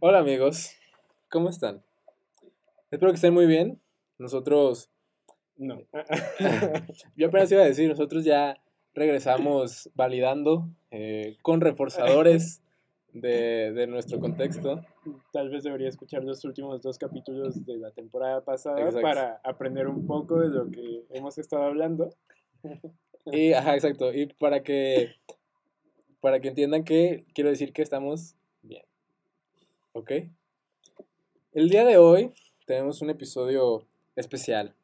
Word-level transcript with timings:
Hola 0.00 0.20
amigos, 0.20 0.76
¿cómo 1.28 1.48
están? 1.48 1.82
Espero 2.92 3.10
que 3.10 3.16
estén 3.16 3.34
muy 3.34 3.46
bien. 3.46 3.80
Nosotros, 4.16 4.92
No. 5.56 5.82
yo 7.16 7.26
apenas 7.26 7.50
iba 7.50 7.62
a 7.62 7.66
decir, 7.66 7.88
nosotros 7.88 8.24
ya 8.24 8.62
regresamos 8.94 9.90
validando 9.96 10.68
eh, 10.92 11.36
con 11.42 11.60
reforzadores 11.60 12.62
de, 13.12 13.72
de 13.72 13.88
nuestro 13.88 14.20
contexto. 14.20 14.84
Tal 15.32 15.50
vez 15.50 15.64
debería 15.64 15.88
escuchar 15.88 16.22
los 16.22 16.44
últimos 16.44 16.80
dos 16.80 16.96
capítulos 16.96 17.66
de 17.66 17.76
la 17.78 17.90
temporada 17.90 18.44
pasada 18.44 18.78
Exacto. 18.78 19.00
para 19.00 19.40
aprender 19.42 19.88
un 19.88 20.06
poco 20.06 20.38
de 20.38 20.48
lo 20.48 20.70
que 20.70 21.06
hemos 21.10 21.38
estado 21.38 21.64
hablando. 21.64 22.08
Y, 23.32 23.52
ajá, 23.52 23.74
exacto. 23.74 24.14
Y 24.14 24.26
para 24.26 24.62
que, 24.62 25.16
para 26.20 26.38
que 26.38 26.46
entiendan 26.48 26.84
que 26.84 27.24
quiero 27.34 27.50
decir 27.50 27.72
que 27.72 27.82
estamos. 27.82 28.36
¿Ok? 29.92 30.12
El 31.52 31.70
día 31.70 31.84
de 31.84 31.96
hoy 31.96 32.32
tenemos 32.66 33.00
un 33.00 33.10
episodio 33.10 33.86
especial. 34.16 34.74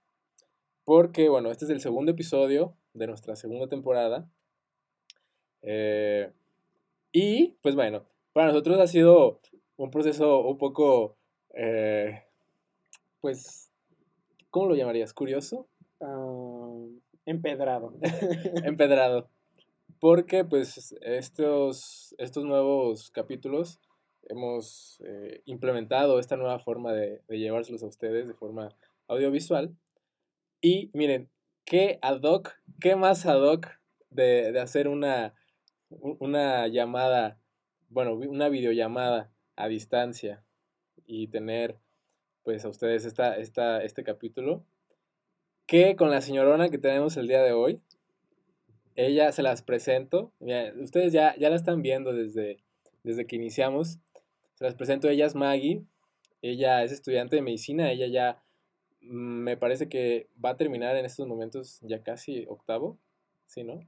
Porque, 0.84 1.28
bueno, 1.28 1.50
este 1.50 1.66
es 1.66 1.70
el 1.70 1.80
segundo 1.80 2.12
episodio 2.12 2.74
de 2.94 3.06
nuestra 3.06 3.36
segunda 3.36 3.68
temporada. 3.68 4.28
Eh, 5.62 6.32
y, 7.12 7.56
pues 7.62 7.74
bueno, 7.74 8.04
para 8.32 8.48
nosotros 8.48 8.80
ha 8.80 8.86
sido 8.86 9.40
un 9.76 9.90
proceso 9.90 10.40
un 10.40 10.58
poco, 10.58 11.16
eh, 11.54 12.22
pues, 13.20 13.70
¿cómo 14.50 14.68
lo 14.68 14.74
llamarías? 14.74 15.12
¿Curioso? 15.12 15.68
Ah, 16.00 16.72
empedrado. 17.26 17.94
empedrado. 18.64 19.28
Porque 20.00 20.44
pues 20.44 20.94
estos, 21.00 22.14
estos 22.18 22.44
nuevos 22.44 23.10
capítulos 23.10 23.80
hemos 24.28 25.00
eh, 25.04 25.42
implementado 25.44 26.18
esta 26.18 26.36
nueva 26.36 26.58
forma 26.58 26.92
de, 26.92 27.22
de 27.28 27.38
llevárselos 27.38 27.82
a 27.82 27.86
ustedes 27.86 28.26
de 28.26 28.34
forma 28.34 28.74
audiovisual. 29.08 29.74
Y 30.60 30.90
miren, 30.92 31.28
qué 31.64 31.98
ad 32.02 32.22
hoc, 32.22 32.52
qué 32.80 32.96
más 32.96 33.26
ad 33.26 33.42
hoc 33.42 33.68
de, 34.10 34.52
de 34.52 34.60
hacer 34.60 34.88
una, 34.88 35.34
una 35.90 36.66
llamada, 36.68 37.38
bueno, 37.88 38.14
una 38.14 38.48
videollamada 38.48 39.32
a 39.56 39.68
distancia 39.68 40.44
y 41.06 41.28
tener 41.28 41.78
pues 42.42 42.64
a 42.64 42.68
ustedes 42.68 43.04
esta, 43.04 43.36
esta, 43.36 43.82
este 43.82 44.04
capítulo 44.04 44.64
que 45.66 45.96
con 45.96 46.10
la 46.10 46.20
señorona 46.20 46.68
que 46.68 46.78
tenemos 46.78 47.16
el 47.16 47.28
día 47.28 47.42
de 47.42 47.52
hoy. 47.52 47.80
Ella 48.96 49.32
se 49.32 49.42
las 49.42 49.62
presento. 49.62 50.32
Ustedes 50.80 51.12
ya, 51.12 51.34
ya 51.36 51.50
la 51.50 51.56
están 51.56 51.82
viendo 51.82 52.12
desde, 52.12 52.58
desde 53.02 53.26
que 53.26 53.36
iniciamos. 53.36 53.98
Se 54.54 54.64
las 54.64 54.74
presento. 54.74 55.08
Ella 55.08 55.26
es 55.26 55.34
Maggie. 55.34 55.82
Ella 56.42 56.82
es 56.84 56.92
estudiante 56.92 57.36
de 57.36 57.42
medicina. 57.42 57.90
Ella 57.90 58.06
ya 58.06 58.42
mm, 59.00 59.42
me 59.42 59.56
parece 59.56 59.88
que 59.88 60.28
va 60.42 60.50
a 60.50 60.56
terminar 60.56 60.96
en 60.96 61.04
estos 61.04 61.26
momentos 61.26 61.80
ya 61.82 62.02
casi 62.02 62.44
octavo. 62.48 62.98
¿Sí, 63.46 63.64
no? 63.64 63.80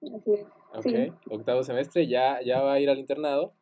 Así 0.00 0.32
es. 0.32 0.46
Ok, 0.74 0.86
Sí. 0.86 1.12
octavo 1.30 1.62
semestre, 1.62 2.06
ya, 2.06 2.40
ya 2.42 2.60
va 2.60 2.74
a 2.74 2.80
ir 2.80 2.90
al 2.90 2.98
internado. 2.98 3.54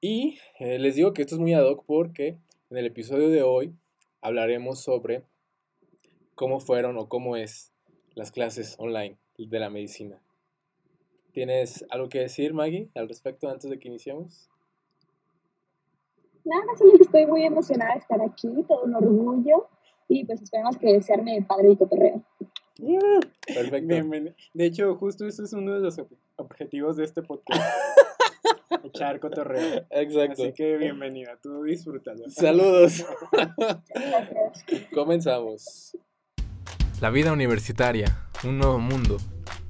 Y 0.00 0.38
eh, 0.58 0.78
les 0.78 0.94
digo 0.94 1.12
que 1.12 1.22
esto 1.22 1.34
es 1.34 1.40
muy 1.40 1.52
ad 1.54 1.64
hoc 1.64 1.84
porque 1.86 2.38
en 2.70 2.76
el 2.76 2.86
episodio 2.86 3.28
de 3.28 3.42
hoy 3.42 3.74
hablaremos 4.22 4.80
sobre 4.80 5.24
cómo 6.34 6.60
fueron 6.60 6.96
o 6.98 7.08
cómo 7.08 7.36
es 7.36 7.72
las 8.14 8.30
clases 8.32 8.76
online 8.78 9.18
de 9.36 9.58
la 9.58 9.70
medicina. 9.70 10.22
¿Tienes 11.32 11.84
algo 11.90 12.08
que 12.08 12.20
decir, 12.20 12.54
Maggie, 12.54 12.90
al 12.94 13.08
respecto 13.08 13.48
antes 13.48 13.70
de 13.70 13.78
que 13.78 13.88
iniciemos? 13.88 14.48
Nada, 16.44 16.62
solamente 16.76 17.04
estoy 17.04 17.26
muy 17.26 17.44
emocionada 17.44 17.94
de 17.94 18.00
estar 18.00 18.20
aquí, 18.22 18.48
todo 18.68 18.82
un 18.84 18.94
orgullo. 18.94 19.68
Y 20.08 20.24
pues 20.24 20.42
esperemos 20.42 20.76
que 20.76 21.00
se 21.02 21.12
arme 21.14 21.40
padre 21.46 21.72
y 21.72 21.76
cotorreo. 21.76 22.22
Perfecto. 23.46 23.94
Bienveni- 23.94 24.34
De 24.54 24.64
hecho, 24.66 24.96
justo 24.96 25.26
eso 25.26 25.44
es 25.44 25.52
uno 25.52 25.74
de 25.74 25.80
los 25.80 25.98
ob- 25.98 26.16
objetivos 26.36 26.96
de 26.96 27.04
este 27.04 27.22
podcast. 27.22 27.60
Echar 28.84 29.20
cotorreo. 29.20 29.84
Exacto. 29.90 30.42
Así 30.42 30.52
que 30.52 30.76
bienvenida, 30.78 31.38
tú 31.42 31.62
disfrútalo. 31.64 32.28
Saludos. 32.30 33.04
Gracias. 33.94 34.64
Comenzamos. 34.94 35.96
La 37.00 37.10
vida 37.10 37.32
universitaria, 37.32 38.06
un 38.44 38.58
nuevo 38.58 38.78
mundo. 38.78 39.16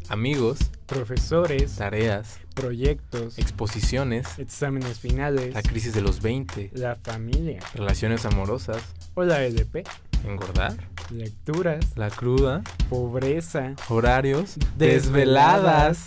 Amigos, 0.09 0.59
Profesores, 0.91 1.77
tareas, 1.77 2.41
proyectos, 2.53 3.39
exposiciones, 3.39 4.27
exámenes 4.41 4.99
finales, 4.99 5.55
la 5.55 5.63
crisis 5.63 5.95
de 5.95 6.01
los 6.01 6.21
20, 6.21 6.73
la 6.75 6.97
familia, 6.97 7.61
relaciones 7.75 8.27
amorosas, 8.27 8.83
o 9.15 9.23
la 9.23 9.45
LP, 9.45 9.85
engordar, 10.25 10.75
lecturas, 11.13 11.97
la 11.97 12.11
cruda, 12.11 12.65
pobreza. 12.89 13.77
horarios, 13.89 14.57
Desveladas. 14.77 16.07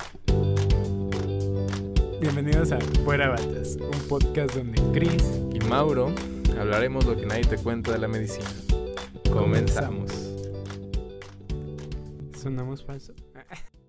Bienvenidos 2.20 2.74
a 2.74 2.80
Fuera 3.06 3.30
Batas, 3.30 3.78
un 3.78 4.08
podcast 4.10 4.54
donde 4.54 4.82
Chris 4.92 5.24
y 5.54 5.60
Mauro 5.60 6.14
hablaremos 6.60 7.06
lo 7.06 7.16
que 7.16 7.26
nadie 7.26 7.46
te 7.46 7.56
cuenta 7.56 7.94
de 7.94 8.00
la 8.00 8.10
medicina. 8.10 8.50
Comenzamos. 9.32 10.12
sonamos 12.38 12.84
falso. 12.84 13.14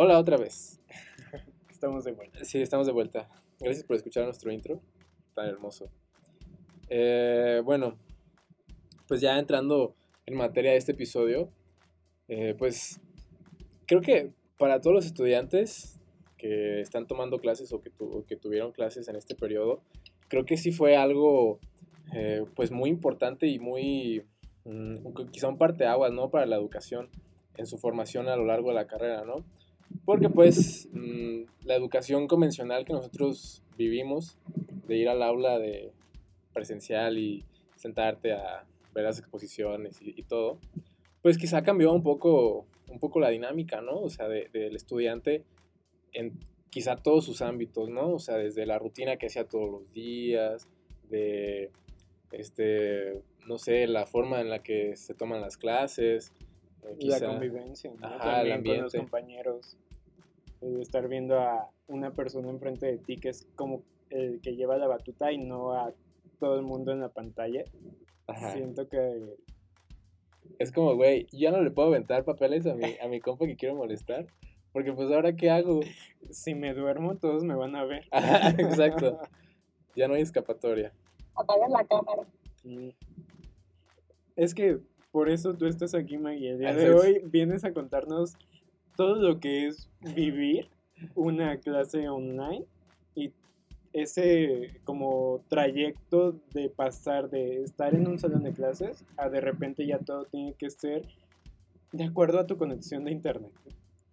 Hola 0.00 0.16
otra 0.18 0.36
vez. 0.36 0.80
Estamos 1.68 2.04
de 2.04 2.12
vuelta. 2.12 2.44
Sí, 2.44 2.60
estamos 2.62 2.86
de 2.86 2.92
vuelta. 2.92 3.28
Gracias 3.58 3.84
por 3.84 3.96
escuchar 3.96 4.24
nuestro 4.24 4.52
intro 4.52 4.80
tan 5.34 5.46
hermoso. 5.48 5.88
Eh, 6.88 7.60
bueno, 7.64 7.96
pues 9.08 9.20
ya 9.20 9.36
entrando 9.38 9.96
en 10.26 10.36
materia 10.36 10.70
de 10.70 10.76
este 10.76 10.92
episodio, 10.92 11.50
eh, 12.28 12.54
pues 12.56 13.00
creo 13.86 14.00
que 14.00 14.30
para 14.56 14.80
todos 14.80 14.94
los 14.94 15.06
estudiantes 15.06 15.98
que 16.36 16.80
están 16.80 17.08
tomando 17.08 17.38
clases 17.40 17.72
o 17.72 17.80
que, 17.80 17.90
tu- 17.90 18.10
o 18.18 18.24
que 18.24 18.36
tuvieron 18.36 18.70
clases 18.70 19.08
en 19.08 19.16
este 19.16 19.34
periodo, 19.34 19.82
creo 20.28 20.44
que 20.44 20.56
sí 20.56 20.70
fue 20.70 20.96
algo 20.96 21.58
eh, 22.14 22.44
pues 22.54 22.70
muy 22.70 22.88
importante 22.90 23.48
y 23.48 23.58
muy 23.58 24.24
mm, 24.64 24.96
quizá 25.32 25.48
un 25.48 25.58
parteaguas, 25.58 26.12
¿no? 26.12 26.30
Para 26.30 26.46
la 26.46 26.54
educación 26.56 27.08
en 27.56 27.66
su 27.66 27.78
formación 27.78 28.28
a 28.28 28.36
lo 28.36 28.44
largo 28.44 28.68
de 28.68 28.74
la 28.76 28.86
carrera, 28.86 29.24
¿no? 29.24 29.44
Porque 30.04 30.28
pues 30.28 30.88
mm, 30.92 31.42
la 31.64 31.74
educación 31.74 32.26
convencional 32.26 32.84
que 32.84 32.92
nosotros 32.92 33.62
vivimos, 33.76 34.38
de 34.86 34.96
ir 34.96 35.08
al 35.08 35.22
aula 35.22 35.58
de 35.58 35.92
presencial 36.52 37.18
y 37.18 37.44
sentarte 37.76 38.32
a 38.32 38.64
ver 38.94 39.04
las 39.04 39.18
exposiciones 39.18 39.98
y, 40.00 40.22
todo, 40.22 40.58
pues 41.22 41.38
quizá 41.38 41.62
cambió 41.62 41.92
un 41.92 42.02
poco, 42.02 42.66
un 42.88 42.98
poco 42.98 43.20
la 43.20 43.28
dinámica, 43.28 43.80
¿no? 43.80 44.00
O 44.00 44.10
sea, 44.10 44.28
de- 44.28 44.48
del 44.52 44.74
estudiante 44.74 45.44
en 46.12 46.32
quizá 46.70 46.96
todos 46.96 47.24
sus 47.24 47.42
ámbitos, 47.42 47.88
¿no? 47.88 48.12
O 48.14 48.18
sea, 48.18 48.36
desde 48.36 48.66
la 48.66 48.78
rutina 48.78 49.16
que 49.16 49.26
hacía 49.26 49.44
todos 49.46 49.70
los 49.70 49.92
días, 49.92 50.68
de, 51.08 51.70
este, 52.32 53.22
no 53.46 53.58
sé, 53.58 53.86
la 53.86 54.06
forma 54.06 54.40
en 54.40 54.50
la 54.50 54.62
que 54.62 54.96
se 54.96 55.14
toman 55.14 55.40
las 55.40 55.56
clases, 55.56 56.32
eh, 56.84 56.96
Y 56.98 57.08
la 57.08 57.20
convivencia, 57.20 57.92
¿no? 57.98 58.06
Ajá, 58.06 58.42
el 58.42 58.50
También 58.50 58.76
con 58.76 58.84
los 58.84 58.94
compañeros. 58.94 59.76
Eh, 60.60 60.78
estar 60.80 61.08
viendo 61.08 61.38
a 61.38 61.70
una 61.86 62.12
persona 62.12 62.50
enfrente 62.50 62.86
de 62.86 62.98
ti 62.98 63.16
que 63.16 63.28
es 63.28 63.46
como 63.54 63.82
el 64.10 64.40
que 64.40 64.56
lleva 64.56 64.76
la 64.76 64.88
batuta 64.88 65.30
y 65.30 65.38
no 65.38 65.72
a 65.72 65.92
todo 66.40 66.56
el 66.56 66.62
mundo 66.62 66.92
en 66.92 67.00
la 67.00 67.08
pantalla. 67.10 67.64
Ajá. 68.26 68.52
Siento 68.52 68.88
que 68.88 69.36
Es 70.58 70.72
como, 70.72 70.94
güey, 70.96 71.26
ya 71.32 71.50
no 71.50 71.62
le 71.62 71.70
puedo 71.70 71.88
aventar 71.88 72.24
papeles 72.24 72.66
a 72.66 72.74
mi, 72.74 72.96
a 73.00 73.08
mi 73.08 73.20
compa 73.20 73.46
que 73.46 73.56
quiero 73.56 73.76
molestar. 73.76 74.26
Porque 74.72 74.92
pues 74.92 75.10
ahora 75.10 75.34
qué 75.34 75.50
hago. 75.50 75.80
si 76.30 76.54
me 76.54 76.74
duermo 76.74 77.16
todos 77.16 77.44
me 77.44 77.54
van 77.54 77.74
a 77.76 77.84
ver. 77.84 78.06
Ajá, 78.10 78.50
exacto. 78.50 79.20
Ya 79.96 80.08
no 80.08 80.14
hay 80.14 80.22
escapatoria. 80.22 80.92
Apagas 81.34 81.70
la 81.70 81.84
cámara. 81.84 82.26
Es 84.36 84.54
que 84.54 84.78
por 85.10 85.28
eso 85.28 85.54
tú 85.54 85.66
estás 85.66 85.94
aquí, 85.94 86.18
Maggie. 86.18 86.50
El 86.52 86.58
día 86.58 86.74
de 86.74 86.92
hoy 86.92 87.20
vienes 87.24 87.64
a 87.64 87.72
contarnos 87.72 88.36
todo 88.96 89.16
lo 89.16 89.40
que 89.40 89.66
es 89.66 89.88
vivir 90.14 90.68
una 91.14 91.58
clase 91.58 92.08
online 92.08 92.64
y 93.14 93.32
ese 93.92 94.80
como 94.84 95.44
trayecto 95.48 96.38
de 96.52 96.68
pasar 96.68 97.30
de 97.30 97.62
estar 97.62 97.94
en 97.94 98.06
un 98.06 98.18
salón 98.18 98.42
de 98.42 98.52
clases 98.52 99.04
a 99.16 99.28
de 99.28 99.40
repente 99.40 99.86
ya 99.86 99.98
todo 99.98 100.24
tiene 100.26 100.54
que 100.54 100.70
ser 100.70 101.02
de 101.92 102.04
acuerdo 102.04 102.38
a 102.38 102.46
tu 102.46 102.56
conexión 102.56 103.04
de 103.04 103.12
internet, 103.12 103.52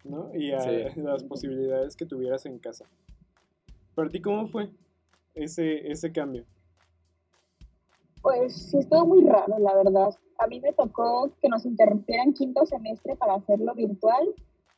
¿no? 0.04 0.30
Y 0.34 0.52
a 0.52 0.60
Sí. 0.60 1.00
las 1.00 1.24
posibilidades 1.24 1.94
que 1.94 2.06
tuvieras 2.06 2.46
en 2.46 2.58
casa. 2.58 2.86
¿Para 3.94 4.08
ti 4.08 4.20
cómo 4.20 4.48
fue 4.48 4.70
ese, 5.34 5.90
ese 5.90 6.10
cambio? 6.12 6.44
Pues 8.26 8.56
sí, 8.56 8.78
estuvo 8.78 9.06
muy 9.06 9.22
raro, 9.24 9.56
la 9.56 9.72
verdad. 9.72 10.10
A 10.38 10.48
mí 10.48 10.60
me 10.60 10.72
tocó 10.72 11.30
que 11.40 11.48
nos 11.48 11.64
interrumpieran 11.64 12.32
quinto 12.32 12.66
semestre 12.66 13.14
para 13.14 13.34
hacerlo 13.34 13.72
virtual 13.72 14.34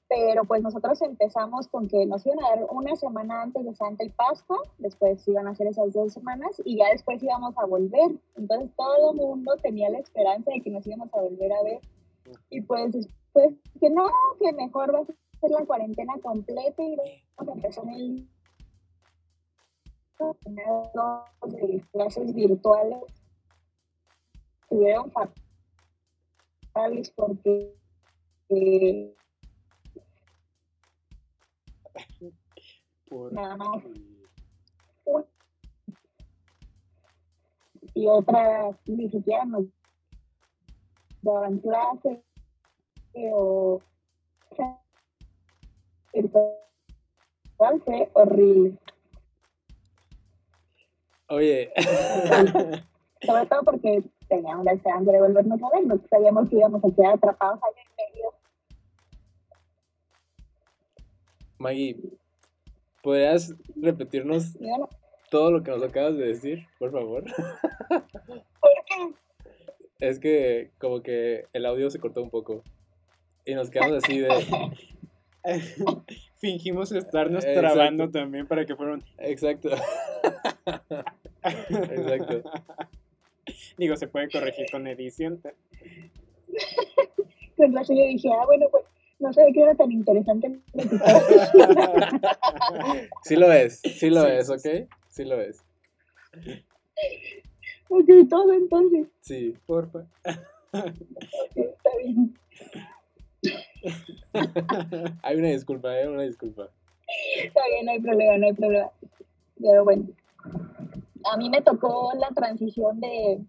pero 0.09 0.45
pues 0.45 0.62
nosotros 0.62 1.00
empezamos 1.03 1.69
con 1.69 1.87
que 1.87 2.06
nos 2.06 2.25
iban 2.25 2.43
a 2.43 2.49
dar 2.49 2.67
una 2.71 2.97
semana 2.97 3.43
antes 3.43 3.65
de 3.65 3.75
Santa 3.75 4.05
y 4.05 4.09
Pascua, 4.09 4.59
después 4.79 5.27
iban 5.29 5.47
a 5.47 5.50
hacer 5.50 5.67
esas 5.67 5.93
dos 5.93 6.15
semanas 6.15 6.61
y 6.65 6.79
ya 6.79 6.89
después 6.91 7.23
íbamos 7.23 7.55
a 7.59 7.67
volver. 7.67 8.19
Entonces 8.37 8.71
todo 8.77 9.12
el 9.12 9.19
mundo 9.19 9.55
tenía 9.62 9.91
la 9.91 9.99
esperanza 9.99 10.51
de 10.51 10.62
que 10.62 10.71
nos 10.71 10.87
íbamos 10.87 11.12
a 11.12 11.21
volver 11.21 11.53
a 11.53 11.62
ver. 11.62 11.81
Y 12.49 12.62
pues 12.62 12.93
después 12.93 13.55
que 13.79 13.91
no, 13.91 14.09
que 14.41 14.53
mejor 14.55 14.94
va 14.94 15.01
a 15.01 15.05
ser 15.41 15.51
la 15.51 15.67
cuarentena 15.67 16.15
completa 16.23 16.83
y 16.83 16.97
vamos 17.37 17.53
a 17.53 17.56
empezar 17.56 17.85
el 17.94 18.29
clases 21.93 22.35
virtuales 22.35 23.18
estuvieron 24.70 25.11
fatales 26.73 27.11
porque 27.17 27.75
eh, 28.50 29.15
Por... 33.09 33.32
nada 33.32 33.56
más. 33.56 33.82
y 37.94 38.06
otra 38.06 38.79
ni 38.87 39.09
siquiera 39.09 39.44
nos 39.47 39.65
daban 41.23 41.59
clases 41.59 42.19
o 43.15 43.81
virtual 46.12 47.82
fue 47.85 48.11
horrible. 48.12 48.79
Oye, 51.31 51.73
sobre 53.26 53.47
todo 53.47 53.62
porque 53.65 54.03
teníamos 54.29 54.65
la 54.65 54.73
esperanza 54.73 55.13
de 55.13 55.21
volvernos 55.21 55.63
a 55.63 55.77
ver, 55.77 55.87
no 55.87 56.01
sabíamos 56.09 56.49
que 56.49 56.57
íbamos 56.57 56.85
a 56.85 56.95
quedar 56.95 57.15
atrapados 57.15 57.61
año 57.63 57.83
y 57.83 58.17
medio. 58.17 58.33
Maggie, 61.59 61.97
¿podrías 63.03 63.55
repetirnos 63.77 64.57
bueno, 64.59 64.89
todo 65.31 65.51
lo 65.51 65.63
que 65.63 65.71
nos 65.71 65.83
acabas 65.83 66.17
de 66.17 66.27
decir, 66.27 66.67
por 66.79 66.93
favor? 66.93 67.25
¿por 67.89 68.71
qué? 68.87 69.15
Es 69.99 70.21
que 70.21 70.71
como 70.79 71.03
que 71.03 71.47
el 71.53 71.67
audio 71.67 71.91
se 71.91 71.99
cortó 71.99 72.23
un 72.23 72.31
poco 72.31 72.63
y 73.45 73.55
nos 73.55 73.71
quedamos 73.71 74.05
así 74.05 74.19
de... 74.21 74.29
Fingimos 76.37 76.93
estarnos 76.93 77.45
Exacto. 77.45 77.61
trabando 77.61 78.11
también 78.11 78.47
para 78.47 78.65
que 78.65 78.77
fueran. 78.77 79.03
Exacto. 79.19 79.71
Exacto. 81.43 82.43
Digo, 83.79 83.97
se 83.97 84.09
puede 84.09 84.29
corregir 84.31 84.67
con 84.71 84.87
edición. 84.87 85.41
Con 87.56 87.75
razón 87.75 87.97
yo 87.97 88.05
dije, 88.05 88.29
ah, 88.33 88.47
bueno, 88.47 88.67
pues 88.71 88.85
no 89.19 89.33
sabía 89.33 89.53
que 89.53 89.62
era 89.62 89.75
tan 89.75 89.91
interesante. 89.93 90.59
Sí 93.25 93.37
lo 93.37 93.53
es, 93.53 93.81
sí 93.81 94.11
lo 94.11 94.23
Sí, 94.23 94.31
es, 94.31 94.50
¿ok? 94.50 94.89
Sí 95.09 95.25
lo 95.25 95.41
es. 95.41 95.65
Ok, 97.89 98.09
todo 98.29 98.53
entonces. 98.53 99.09
Sí. 99.21 99.55
Porfa. 99.67 100.05
Está 101.55 101.91
bien. 102.05 102.35
Hay 105.23 105.37
una 105.37 105.49
disculpa, 105.49 105.99
¿eh? 105.99 106.09
Una 106.09 106.23
disculpa. 106.23 106.71
Está 107.43 107.61
bien, 107.71 107.87
no 107.87 107.93
hay 107.93 108.01
problema, 108.01 108.37
no 108.37 108.47
hay 108.47 108.53
problema. 108.53 108.91
Pero 109.61 109.85
bueno, 109.85 110.09
a 111.33 111.37
mí 111.37 111.51
me 111.51 111.63
tocó 111.63 112.13
la 112.19 112.29
transición 112.29 113.01
de 113.01 113.45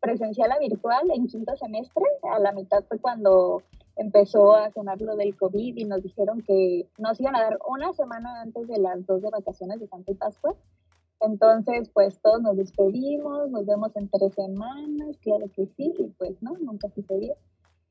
presencial 0.00 0.50
a 0.52 0.58
virtual 0.58 1.10
en 1.14 1.26
quinto 1.26 1.56
semestre. 1.56 2.04
A 2.32 2.38
la 2.38 2.52
mitad 2.52 2.84
fue 2.88 2.98
cuando 2.98 3.62
empezó 3.96 4.54
a 4.54 4.70
sonar 4.70 5.00
lo 5.00 5.16
del 5.16 5.36
COVID 5.36 5.76
y 5.76 5.84
nos 5.84 6.02
dijeron 6.02 6.42
que 6.42 6.88
nos 6.98 7.20
iban 7.20 7.36
a 7.36 7.42
dar 7.42 7.58
una 7.68 7.92
semana 7.92 8.40
antes 8.40 8.66
de 8.66 8.78
las 8.78 9.06
dos 9.06 9.22
de 9.22 9.30
vacaciones 9.30 9.80
de 9.80 9.88
Santa 9.88 10.12
y 10.12 10.14
Pascua. 10.14 10.54
Entonces, 11.20 11.90
pues 11.90 12.18
todos 12.22 12.40
nos 12.40 12.56
despedimos, 12.56 13.50
nos 13.50 13.66
vemos 13.66 13.94
en 13.96 14.08
tres 14.08 14.32
semanas, 14.34 15.18
claro 15.20 15.46
que 15.54 15.66
sí, 15.66 15.92
y 15.98 16.06
pues 16.18 16.42
no, 16.42 16.56
nunca 16.58 16.88
sucedió. 16.88 17.34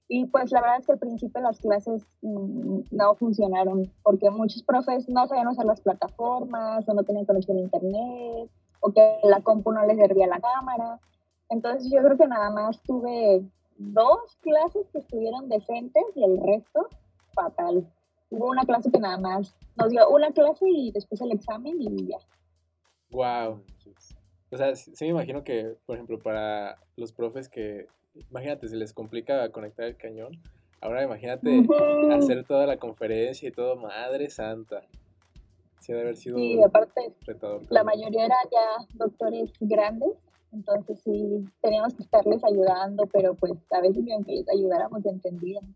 Y 0.08 0.26
pues 0.26 0.52
la 0.52 0.62
verdad 0.62 0.80
es 0.80 0.88
que 0.88 0.94
al 0.94 1.00
principio 1.00 1.40
las 1.40 1.60
clases 1.60 2.04
mm, 2.24 2.80
no 2.90 3.14
funcionaron 3.14 3.94
porque 4.02 4.32
muchos 4.32 4.64
profes 4.64 5.08
no 5.08 5.28
sabían 5.28 5.50
usar 5.50 5.66
las 5.66 5.82
plataformas 5.82 6.90
o 6.90 6.94
no 6.96 7.04
tenían 7.04 7.26
conexión 7.26 7.58
a 7.58 7.62
internet 7.62 8.50
o 8.80 8.92
que 8.92 9.20
la 9.24 9.42
compu 9.42 9.72
no 9.72 9.86
les 9.86 9.98
servía 9.98 10.28
la 10.28 10.40
cámara. 10.40 11.00
Entonces 11.50 11.92
yo 11.92 12.02
creo 12.04 12.18
que 12.18 12.28
nada 12.28 12.52
más 12.52 12.82
tuve 12.84 13.44
dos 13.78 14.36
clases 14.42 14.88
que 14.92 15.00
estuvieron 15.00 15.50
decentes 15.50 16.04
y 16.16 16.24
el 16.24 16.40
resto 16.42 16.88
fatal. 17.34 17.88
Hubo 18.30 18.50
una 18.50 18.66
clase 18.66 18.92
que 18.92 19.00
nada 19.00 19.18
más 19.18 19.56
nos 19.76 19.90
dio 19.90 20.10
una 20.10 20.32
clase 20.32 20.66
y 20.70 20.92
después 20.92 21.22
el 21.22 21.32
examen 21.32 21.82
y 21.82 22.08
ya. 22.08 22.18
Wow. 23.12 23.64
O 24.52 24.58
sea, 24.58 24.76
sí, 24.76 24.92
sí 24.96 25.06
me 25.06 25.12
imagino 25.12 25.44
que, 25.44 25.76
por 25.86 25.96
ejemplo, 25.96 26.20
para 26.20 26.78
los 26.96 27.12
profes 27.12 27.50
que, 27.50 27.88
imagínate, 28.30 28.68
se 28.68 28.76
les 28.76 28.94
complica 28.94 29.52
conectar 29.52 29.86
el 29.86 29.98
cañón. 29.98 30.40
Ahora 30.82 31.04
imagínate 31.04 31.68
hacer 32.16 32.46
toda 32.46 32.66
la 32.66 32.78
conferencia 32.78 33.50
y 33.50 33.52
todo, 33.52 33.76
madre 33.76 34.30
santa. 34.30 34.84
Sí, 35.80 35.92
debe 35.94 36.04
haber 36.04 36.18
sido 36.18 36.38
Y 36.38 36.62
aparte 36.64 37.14
retador. 37.26 37.62
la 37.70 37.84
mayoría 37.84 38.26
eran 38.26 38.38
ya 38.52 38.86
doctores 38.96 39.52
grandes, 39.60 40.12
entonces 40.52 41.00
sí 41.04 41.46
teníamos 41.62 41.94
que 41.94 42.04
estarles 42.04 42.44
ayudando, 42.44 43.06
pero 43.12 43.34
pues 43.36 43.54
a 43.72 43.82
veces 43.82 44.04
ni 44.04 44.12
aunque 44.14 44.34
les 44.34 44.50
ayudáramos 44.50 45.06
entendían. 45.06 45.76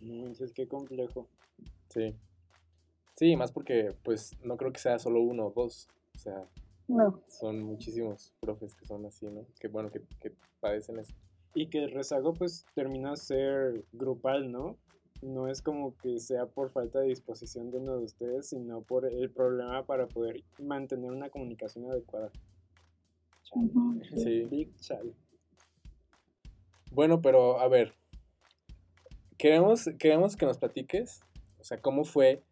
Manches, 0.00 0.52
qué 0.52 0.66
complejo. 0.68 1.26
Sí. 1.88 2.14
Sí, 3.16 3.36
más 3.36 3.50
porque, 3.50 3.96
pues, 4.04 4.32
no 4.44 4.56
creo 4.56 4.72
que 4.72 4.78
sea 4.78 4.98
solo 4.98 5.20
uno 5.22 5.46
o 5.48 5.50
dos. 5.50 5.88
O 6.14 6.18
sea, 6.18 6.46
No, 6.86 7.20
son 7.28 7.62
muchísimos 7.62 8.32
profes 8.40 8.74
que 8.76 8.86
son 8.86 9.04
así, 9.06 9.26
¿no? 9.26 9.44
Que 9.58 9.68
bueno, 9.68 9.90
que, 9.90 10.00
que 10.20 10.32
padecen 10.60 10.98
eso. 11.00 11.12
Y 11.54 11.68
que 11.68 11.78
el 11.82 11.90
rezago 11.90 12.32
pues 12.34 12.64
termina 12.74 13.12
a 13.12 13.16
ser 13.16 13.84
grupal, 13.92 14.52
¿no? 14.52 14.76
No 15.22 15.48
es 15.48 15.62
como 15.62 15.96
que 15.96 16.20
sea 16.20 16.46
por 16.46 16.70
falta 16.70 17.00
de 17.00 17.08
disposición 17.08 17.70
de 17.70 17.78
uno 17.78 17.98
de 17.98 18.04
ustedes, 18.04 18.48
sino 18.48 18.82
por 18.82 19.04
el 19.04 19.30
problema 19.30 19.84
para 19.84 20.06
poder 20.06 20.42
mantener 20.58 21.10
una 21.10 21.28
comunicación 21.30 21.90
adecuada. 21.90 22.30
Chale. 23.44 23.70
Sí. 24.16 24.44
Big 24.50 24.76
chale. 24.76 25.12
Bueno, 26.90 27.20
pero 27.20 27.60
a 27.60 27.68
ver, 27.68 27.94
queremos, 29.36 29.88
queremos 29.98 30.36
que 30.36 30.46
nos 30.46 30.58
platiques, 30.58 31.20
o 31.58 31.64
sea, 31.64 31.80
cómo 31.80 32.04
fue 32.04 32.42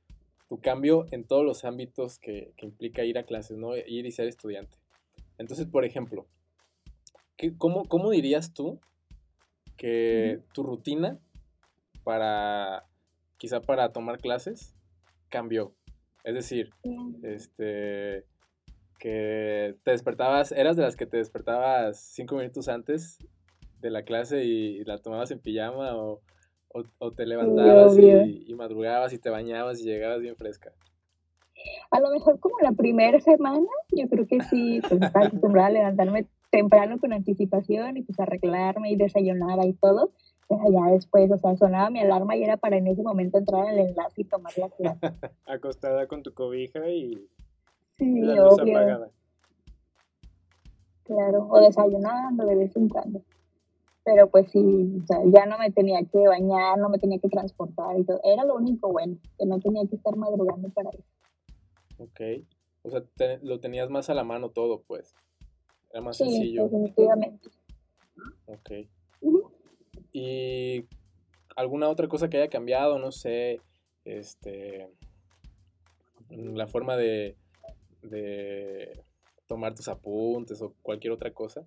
tu 0.48 0.60
cambio 0.60 1.06
en 1.10 1.24
todos 1.24 1.44
los 1.44 1.64
ámbitos 1.64 2.19
que, 2.19 2.52
que 2.56 2.66
implica 2.66 3.04
ir 3.04 3.19
a 3.19 3.24
clases, 3.24 3.56
¿no? 3.58 3.76
Ir 3.76 4.06
y 4.06 4.12
ser 4.12 4.28
estudiante. 4.28 4.76
Entonces, 5.38 5.67
por 5.67 5.84
ejemplo, 5.84 6.26
¿qué- 7.36 7.56
cómo, 7.56 7.84
cómo 7.86 8.10
dirías 8.10 8.52
tú 8.52 8.79
que 9.76 10.41
tu 10.52 10.62
rutina 10.62 11.19
para, 12.06 12.84
quizá 13.36 13.60
para 13.60 13.93
tomar 13.93 14.19
clases, 14.19 14.77
cambió? 15.29 15.75
Es 16.22 16.34
decir, 16.34 16.70
este, 17.25 18.25
que 19.01 19.75
te 19.82 19.91
despertabas, 19.91 20.53
eras 20.53 20.77
de 20.77 20.84
las 20.84 20.94
que 20.94 21.06
te 21.06 21.17
despertabas 21.17 21.98
cinco 21.98 22.36
minutos 22.36 22.69
antes 22.69 23.19
de 23.81 23.91
la 23.91 24.05
clase 24.05 24.44
y 24.44 24.84
la 24.84 24.98
tomabas 24.98 25.32
en 25.32 25.41
pijama 25.41 25.96
o, 25.96 26.20
o, 26.69 26.84
o 26.98 27.13
te 27.13 27.27
levantabas 27.27 27.98
y, 27.98 28.44
y 28.46 28.55
madrugabas 28.55 29.13
y 29.13 29.19
te 29.19 29.31
bañabas 29.31 29.81
y 29.81 29.84
llegabas 29.84 30.20
bien 30.20 30.36
fresca. 30.36 30.72
A 31.91 31.98
lo 31.98 32.10
mejor 32.10 32.39
como 32.39 32.56
la 32.60 32.70
primera 32.72 33.19
semana, 33.19 33.67
yo 33.91 34.08
creo 34.08 34.29
que 34.29 34.41
sí, 34.43 34.81
pues 34.89 35.03
estaba 35.03 35.27
acostumbrada 35.27 35.69
a 35.69 35.72
levantarme 35.72 36.29
temprano 36.51 36.98
con 36.98 37.13
anticipación 37.13 37.96
y 37.96 38.03
pues 38.03 38.20
arreglarme 38.20 38.91
y 38.91 38.96
desayunaba 38.96 39.67
y 39.67 39.72
todo. 39.72 40.13
Pero 40.48 40.60
ya 40.70 40.93
después, 40.93 41.31
o 41.32 41.38
sea, 41.38 41.56
sonaba 41.56 41.91
mi 41.91 42.00
alarma 42.00 42.36
y 42.36 42.44
era 42.44 42.56
para 42.56 42.76
en 42.76 42.86
ese 42.86 43.03
momento 43.03 43.38
entrar 43.38 43.67
al 43.67 43.79
enlace 43.79 44.20
y 44.22 44.24
tomar 44.24 44.53
la 44.56 44.69
clase. 45.00 45.17
Acostada 45.46 46.06
con 46.06 46.22
tu 46.22 46.32
cobija 46.34 46.88
y 46.88 47.29
Sí, 47.98 48.20
la 48.20 48.34
luz 48.36 48.58
obvio, 48.60 48.76
apagada. 48.76 49.10
claro. 51.05 51.46
O 51.50 51.60
desayunando 51.60 52.44
de 52.46 52.56
vez 52.56 52.76
en 52.76 52.88
cuando. 52.88 53.22
Pero 54.05 54.31
pues 54.31 54.50
sí, 54.53 55.00
o 55.03 55.06
sea, 55.06 55.19
ya 55.24 55.46
no 55.46 55.58
me 55.58 55.72
tenía 55.72 55.98
que 56.05 56.29
bañar, 56.29 56.79
no 56.79 56.88
me 56.88 56.98
tenía 56.98 57.19
que 57.19 57.29
transportar 57.29 57.98
y 57.98 58.05
todo. 58.05 58.20
Era 58.22 58.44
lo 58.44 58.55
único 58.55 58.93
bueno, 58.93 59.17
que 59.38 59.46
no 59.46 59.58
tenía 59.58 59.82
que 59.88 59.96
estar 59.96 60.15
madrugando 60.17 60.69
para 60.70 60.91
eso. 60.91 61.03
Ok. 61.98 62.20
O 62.82 62.91
sea, 62.91 63.03
te- 63.17 63.38
lo 63.43 63.58
tenías 63.58 63.91
más 63.91 64.08
a 64.10 64.15
la 64.15 64.22
mano 64.22 64.50
todo, 64.50 64.82
pues. 64.86 65.17
Era 65.91 66.03
más 66.03 66.19
Sí, 66.19 66.24
sencillo. 66.24 66.65
definitivamente. 66.65 67.48
Ok. 68.46 68.70
¿Y 70.19 70.89
alguna 71.56 71.91
otra 71.91 72.08
cosa 72.08 72.31
que 72.31 72.39
haya 72.39 72.49
cambiado? 72.49 72.99
No 72.99 73.13
sé, 73.13 73.61
este, 74.06 74.91
la 76.31 76.67
forma 76.67 76.96
de, 76.96 77.37
de 78.01 79.05
tomar 79.46 79.75
tus 79.75 79.89
apuntes 79.89 80.63
o 80.63 80.73
cualquier 80.81 81.13
otra 81.13 81.35
cosa. 81.35 81.67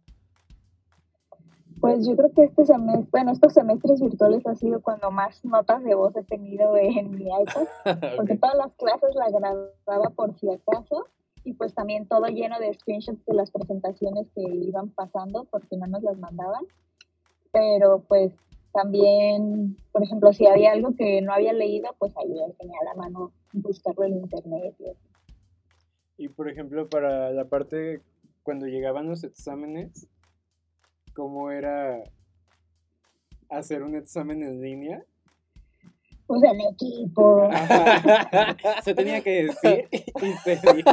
Pues 1.79 2.08
yo 2.08 2.15
creo 2.18 2.32
que 2.34 2.46
este 2.46 2.65
semestre, 2.65 3.08
bueno, 3.12 3.34
estos 3.34 3.53
semestres 3.53 4.01
virtuales 4.01 4.44
ha 4.48 4.56
sido 4.56 4.82
cuando 4.82 5.12
más 5.12 5.46
notas 5.46 5.84
de 5.84 5.94
voz 5.94 6.15
he 6.15 6.24
tenido 6.24 6.75
en 6.75 7.12
mi 7.12 7.25
iPad, 7.25 7.68
porque 8.18 8.36
todas 8.36 8.56
las 8.56 8.74
clases 8.77 9.13
las 9.13 9.32
grababa 9.32 10.10
por 10.15 10.34
si 10.39 10.50
acaso, 10.50 11.06
y 11.44 11.53
pues 11.53 11.75
también 11.75 12.08
todo 12.08 12.25
lleno 12.25 12.58
de 12.58 12.74
screenshots 12.74 13.24
de 13.27 13.34
las 13.36 13.51
presentaciones 13.51 14.27
que 14.34 14.41
iban 14.41 14.89
pasando, 14.89 15.46
porque 15.51 15.77
no 15.77 15.86
nos 15.86 16.01
las 16.01 16.18
mandaban. 16.18 16.65
Pero 17.51 18.03
pues 18.08 18.34
también, 18.74 19.77
por 19.91 20.03
ejemplo, 20.03 20.32
si 20.34 20.46
había 20.48 20.72
algo 20.72 20.96
que 20.96 21.22
no 21.22 21.34
había 21.34 21.53
leído, 21.53 21.89
pues 21.98 22.15
ahí 22.18 22.34
tenía 22.58 22.77
a 22.82 22.86
la 22.86 22.96
mano 22.96 23.32
buscarlo 23.53 24.06
en 24.06 24.18
internet. 24.18 24.75
y 24.79 24.89
así. 24.89 25.00
Y 26.18 26.27
por 26.29 26.50
ejemplo, 26.50 26.89
para 26.89 27.32
la 27.32 27.46
parte 27.46 28.01
cuando 28.44 28.68
llegaban 28.68 29.08
los 29.08 29.24
exámenes, 29.24 30.08
¿cómo 31.13 31.51
era 31.51 32.03
hacer 33.50 33.84
un 33.84 33.96
examen 33.96 34.44
en 34.44 34.62
línea? 34.62 35.03
Pues 36.27 36.44
en 36.44 36.62
equipo. 36.62 37.50
Ajá. 37.51 38.56
Se 38.84 38.94
tenía 38.94 39.22
que 39.22 39.46
decir 39.46 39.88
y 39.91 40.34
se 40.44 40.60
dijo. 40.75 40.91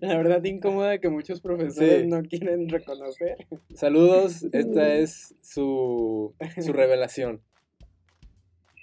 La 0.00 0.16
verdad 0.16 0.42
incómoda 0.44 0.98
que 0.98 1.08
muchos 1.08 1.40
profesores 1.40 2.02
Sí. 2.02 2.06
no 2.06 2.22
quieren 2.22 2.68
reconocer. 2.68 3.36
Saludos, 3.74 4.42
esta 4.52 4.94
es 4.94 5.34
su, 5.40 6.34
su 6.60 6.72
revelación. 6.72 7.42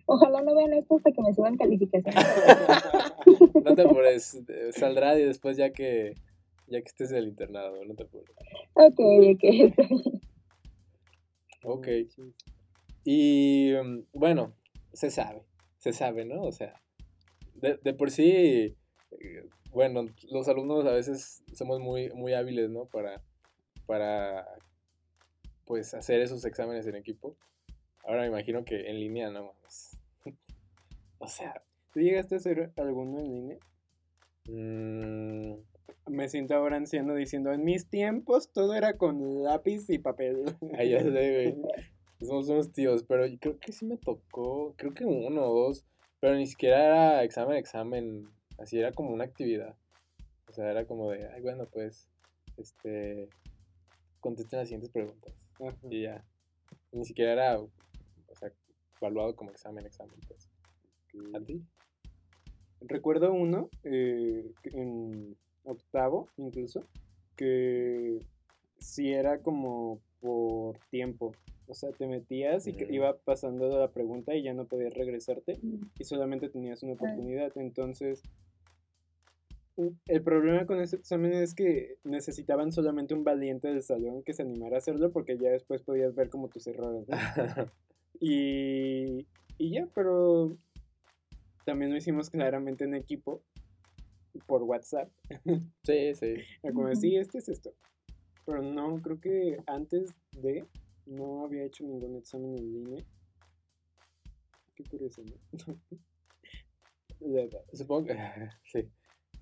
Ojalá 0.06 0.42
no 0.42 0.56
vean 0.56 0.74
esto 0.74 0.98
hasta 0.98 1.12
que 1.12 1.22
me 1.22 1.34
suban 1.34 1.58
calificaciones. 1.58 2.16
No 3.64 3.76
te 3.76 3.84
apures, 3.84 4.42
saldrá 4.72 5.18
y 5.18 5.24
después 5.24 5.56
ya 5.56 5.72
que 5.72 6.16
ya 6.68 6.80
que 6.82 6.88
estés 6.88 7.12
en 7.12 7.18
el 7.18 7.28
internado, 7.28 7.84
no 7.86 7.94
te 7.96 8.04
apures. 8.04 8.36
ok, 8.74 9.00
ok. 9.34 9.74
Ok. 11.64 11.88
Y 13.04 13.74
mm, 13.84 14.00
bueno, 14.14 14.54
se 14.94 15.12
sabe, 15.12 15.44
se 15.78 15.94
sabe, 15.94 16.26
¿no? 16.26 16.42
O 16.42 16.52
sea, 16.52 16.82
de, 17.56 17.78
de 17.84 17.94
por 17.94 18.10
sí, 18.12 18.76
eh, 19.20 19.48
bueno, 19.72 20.06
los 20.30 20.48
alumnos 20.48 20.86
a 20.86 20.92
veces 20.92 21.44
somos 21.54 21.80
muy, 21.80 22.10
muy 22.12 22.34
hábiles, 22.34 22.70
¿no? 22.70 22.86
Para, 22.86 23.22
para, 23.86 24.48
pues, 25.66 25.94
hacer 25.94 26.22
esos 26.22 26.44
exámenes 26.46 26.88
en 26.88 26.96
equipo. 26.96 27.36
Ahora 28.04 28.22
me 28.22 28.28
imagino 28.28 28.66
que 28.66 28.90
en 28.90 29.00
línea, 29.00 29.30
no 29.30 29.46
mames. 29.54 29.98
O 31.24 31.28
sea, 31.28 31.62
¿Tú 31.94 32.00
llegaste 32.00 32.36
a 32.36 32.38
hacer 32.38 32.72
alguno 32.78 33.20
en 33.20 33.34
línea? 33.34 33.58
mm, 34.48 35.54
Me 36.10 36.30
siento 36.30 36.56
ahora 36.56 36.78
anciano 36.78 37.14
diciendo, 37.16 37.52
en 37.52 37.64
mis 37.64 37.90
tiempos 37.90 38.52
todo 38.52 38.74
era 38.76 38.98
con 38.98 39.44
lápiz 39.44 39.90
y 39.90 40.00
papel. 40.00 40.46
Ay, 40.78 40.90
ya 40.92 41.02
sé, 41.02 41.10
güey. 41.10 41.56
Somos 42.22 42.48
unos 42.50 42.72
tíos, 42.72 43.04
pero 43.04 43.26
creo 43.40 43.60
que 43.60 43.72
sí 43.72 43.86
me 43.86 43.98
tocó, 43.98 44.74
creo 44.78 44.94
que 44.94 45.06
uno 45.06 45.44
o 45.44 45.66
dos, 45.66 45.86
pero 46.20 46.36
ni 46.36 46.46
siquiera 46.46 46.86
era 46.86 47.24
examen, 47.24 47.58
examen, 47.58 48.30
así 48.62 48.80
era 48.80 48.92
como 48.92 49.12
una 49.12 49.24
actividad. 49.26 49.76
O 50.48 50.54
sea, 50.54 50.70
era 50.70 50.86
como 50.86 51.12
de, 51.12 51.28
ay, 51.30 51.42
bueno, 51.42 51.66
pues, 51.72 52.08
este, 52.58 53.30
contesten 54.20 54.60
las 54.60 54.68
siguientes 54.68 54.92
preguntas. 54.92 55.34
Ajá. 55.60 55.78
Y 55.90 56.04
ya. 56.04 56.26
Ni 56.92 57.06
siquiera 57.06 57.32
era, 57.34 57.60
o 57.60 57.70
sea, 58.34 58.52
evaluado 59.00 59.36
como 59.36 59.52
examen, 59.52 59.86
examen, 59.86 60.20
pues. 60.28 60.50
¿A 61.34 61.40
ti? 61.42 61.62
Recuerdo 62.82 63.32
uno 63.34 63.70
eh, 63.84 64.52
en 64.74 65.36
octavo 65.64 66.30
incluso 66.38 66.88
que 67.36 68.20
sí 68.80 69.12
era 69.12 69.40
como 69.42 70.02
por 70.20 70.78
tiempo. 70.90 71.36
O 71.68 71.74
sea, 71.74 71.92
te 71.92 72.08
metías 72.08 72.68
y 72.68 72.74
que 72.74 72.86
Mm. 72.88 72.94
iba 72.94 73.18
pasando 73.20 73.70
la 73.80 73.92
pregunta 73.92 74.36
y 74.36 74.44
ya 74.44 74.54
no 74.54 74.66
podías 74.66 74.94
regresarte 74.94 75.60
y 75.98 76.04
solamente 76.04 76.50
tenías 76.50 76.84
una 76.84 76.94
oportunidad. 76.94 77.52
Entonces, 77.56 78.24
el 80.08 80.24
problema 80.24 80.66
con 80.66 80.80
ese 80.80 80.98
examen 80.98 81.34
es 81.34 81.54
que 81.54 81.98
necesitaban 82.04 82.72
solamente 82.72 83.14
un 83.14 83.24
valiente 83.24 83.68
del 83.68 83.84
salón 83.84 84.24
que 84.24 84.34
se 84.34 84.42
animara 84.44 84.76
a 84.76 84.80
hacerlo 84.80 85.12
porque 85.12 85.38
ya 85.38 85.50
después 85.50 85.82
podías 85.82 86.16
ver 86.16 86.30
como 86.30 86.50
tus 86.50 86.68
errores. 86.68 87.08
¿no? 87.08 87.18
Y, 88.24 89.26
y 89.58 89.72
ya, 89.72 89.88
pero 89.96 90.56
también 91.66 91.92
lo 91.92 91.98
hicimos 91.98 92.30
claramente 92.30 92.84
en 92.84 92.94
equipo 92.94 93.42
por 94.46 94.64
WhatsApp. 94.64 95.10
sí, 95.84 96.14
sí. 96.16 96.36
Como, 96.62 96.90
este 96.90 97.38
es 97.38 97.50
esto. 97.50 97.74
Pero 98.46 98.62
no, 98.62 99.02
creo 99.02 99.20
que 99.20 99.58
antes 99.68 100.14
de 100.32 100.66
no 101.06 101.46
había 101.46 101.64
hecho 101.64 101.84
ningún 101.84 102.16
examen 102.18 102.58
en 102.58 102.74
línea. 102.74 103.04
Qué 104.76 104.84
curioso, 104.84 105.24
¿no? 105.24 105.80
La 107.20 107.42
edad. 107.42 107.62
Supongo 107.74 108.08
que, 108.08 108.18
sí. 108.66 108.90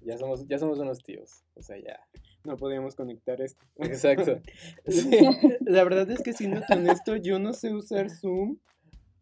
Ya 0.02 0.18
somos, 0.18 0.48
ya 0.48 0.58
somos 0.60 0.80
unos 0.80 1.04
tíos. 1.04 1.44
O 1.56 1.62
sea, 1.62 1.78
ya. 1.78 2.00
No 2.46 2.56
podíamos 2.58 2.96
conectar 2.96 3.42
esto. 3.42 3.66
Exacto. 3.78 4.40
Sí. 4.88 5.10
La 5.62 5.84
verdad 5.84 6.10
es 6.10 6.22
que 6.22 6.34
siendo 6.34 6.62
tan 6.62 6.80
honesto, 6.80 7.16
yo 7.16 7.40
no 7.40 7.54
sé 7.54 7.74
usar 7.74 8.10
Zoom. 8.10 8.58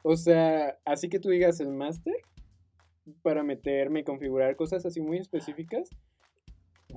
O 0.03 0.15
sea, 0.15 0.77
así 0.86 1.10
que 1.10 1.19
tú 1.19 1.29
digas 1.29 1.60
el 1.60 1.69
máster 1.69 2.15
para 3.22 3.43
meterme 3.43 4.01
y 4.01 4.03
configurar 4.03 4.55
cosas 4.55 4.86
así 4.86 5.01
muy 5.01 5.17
específicas. 5.17 5.89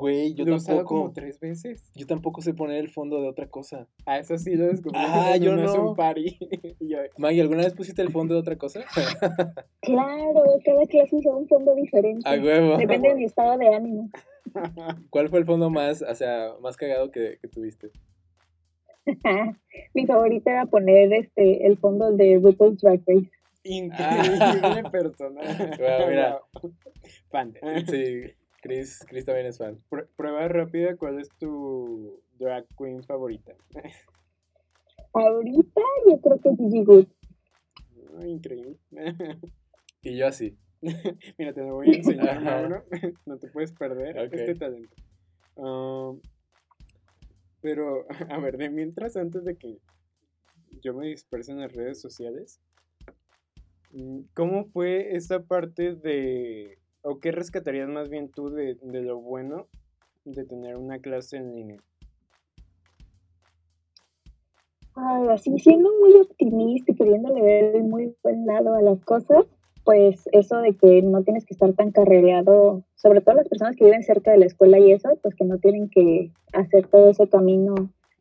Güey, 0.00 0.32
yo 0.32 0.46
lo 0.46 0.52
he 0.52 0.56
usado 0.56 0.78
tampoco. 0.78 1.00
como 1.02 1.12
tres 1.12 1.38
veces. 1.38 1.92
Yo 1.94 2.06
tampoco 2.06 2.40
sé 2.40 2.54
poner 2.54 2.78
el 2.78 2.88
fondo 2.88 3.20
de 3.20 3.28
otra 3.28 3.48
cosa. 3.48 3.86
Ah, 4.06 4.18
eso 4.18 4.38
sí 4.38 4.54
lo 4.54 4.66
descubrí. 4.66 4.98
Ah, 4.98 5.36
yo 5.36 5.54
no. 5.54 5.68
Zoom 5.68 5.94
party. 5.94 6.38
Yo, 6.80 6.98
Maggie, 7.18 7.42
¿alguna 7.42 7.64
vez 7.64 7.74
pusiste 7.74 8.00
el 8.00 8.10
fondo 8.10 8.34
de 8.34 8.40
otra 8.40 8.56
cosa? 8.56 8.80
Claro, 9.82 10.42
cada 10.64 10.86
clase 10.86 11.16
usa 11.16 11.34
un 11.34 11.46
fondo 11.48 11.74
diferente. 11.74 12.26
A 12.26 12.32
huevo. 12.40 12.76
Depende 12.78 13.10
de 13.10 13.14
mi 13.16 13.24
estado 13.24 13.58
de 13.58 13.68
ánimo. 13.68 14.10
¿Cuál 15.10 15.28
fue 15.28 15.40
el 15.40 15.44
fondo 15.44 15.68
más, 15.68 16.02
o 16.02 16.14
sea, 16.14 16.54
más 16.62 16.76
cagado 16.76 17.10
que, 17.10 17.38
que 17.40 17.48
tuviste? 17.48 17.90
mi 19.94 20.06
favorita 20.06 20.50
era 20.50 20.66
poner 20.66 21.12
este 21.12 21.66
el 21.66 21.76
fondo 21.76 22.12
de 22.12 22.38
RuPaul's 22.42 22.80
Drag 22.80 23.00
Race. 23.06 23.30
Increíble 23.64 24.90
persona. 24.90 25.40
Bueno, 25.78 26.06
mira. 26.08 26.40
Fan. 27.30 27.54
Sí, 27.86 28.32
Chris, 28.60 29.04
Chris 29.08 29.24
también 29.24 29.46
es 29.46 29.58
fan. 29.58 29.78
Pr- 29.90 30.08
prueba 30.16 30.46
rápida, 30.48 30.96
¿cuál 30.96 31.18
es 31.20 31.28
tu 31.38 32.22
drag 32.38 32.66
queen 32.76 33.02
favorita? 33.02 33.52
Ahorita 35.12 35.80
yo 36.08 36.20
creo 36.20 36.40
que 36.40 36.50
Gigi 36.56 36.84
Good. 36.84 37.06
Ah, 38.18 38.26
increíble. 38.26 38.76
Y 40.02 40.16
yo 40.16 40.26
así. 40.26 40.56
Mira, 41.38 41.52
te 41.52 41.60
lo 41.60 41.74
voy 41.74 41.90
a 41.90 41.96
enseñar. 41.98 42.40
Mauro. 42.42 42.84
No 43.26 43.36
te 43.38 43.48
puedes 43.48 43.72
perder 43.72 44.16
este 44.32 44.54
talento. 44.54 44.96
Um, 45.56 46.20
pero, 47.60 48.06
a 48.30 48.38
ver, 48.38 48.56
de 48.56 48.70
mientras, 48.70 49.16
antes 49.16 49.44
de 49.44 49.56
que 49.56 49.78
yo 50.82 50.94
me 50.94 51.08
disperse 51.08 51.52
en 51.52 51.60
las 51.60 51.72
redes 51.72 52.00
sociales, 52.00 52.60
mm, 53.90 54.20
¿cómo 54.32 54.64
fue 54.64 55.14
esta 55.14 55.42
parte 55.42 55.94
de, 55.94 56.78
o 57.02 57.18
qué 57.18 57.32
rescatarías 57.32 57.88
más 57.88 58.08
bien 58.08 58.28
tú 58.30 58.50
de, 58.50 58.76
de 58.82 59.02
lo 59.02 59.20
bueno 59.20 59.66
de 60.24 60.44
tener 60.44 60.76
una 60.76 60.98
clase 60.98 61.36
en 61.36 61.52
línea? 61.54 61.78
Ay, 64.94 65.28
así 65.28 65.58
siendo 65.58 65.90
muy 66.00 66.12
optimista 66.14 66.92
y 66.92 66.94
queriéndole 66.96 67.42
ver 67.42 67.76
el 67.76 67.84
muy 67.84 68.14
buen 68.22 68.44
lado 68.44 68.74
a 68.74 68.82
las 68.82 69.00
cosas, 69.04 69.46
pues 69.84 70.28
eso 70.32 70.58
de 70.58 70.74
que 70.74 71.02
no 71.02 71.22
tienes 71.22 71.46
que 71.46 71.54
estar 71.54 71.72
tan 71.72 71.90
carrereado, 71.90 72.84
sobre 72.96 73.20
todo 73.20 73.36
las 73.36 73.48
personas 73.48 73.76
que 73.76 73.84
viven 73.84 74.02
cerca 74.02 74.32
de 74.32 74.38
la 74.38 74.46
escuela 74.46 74.78
y 74.78 74.92
eso, 74.92 75.18
pues 75.22 75.34
que 75.34 75.44
no 75.44 75.58
tienen 75.58 75.88
que 75.88 76.30
hacer 76.52 76.86
todo 76.88 77.10
ese 77.10 77.28
camino 77.28 77.74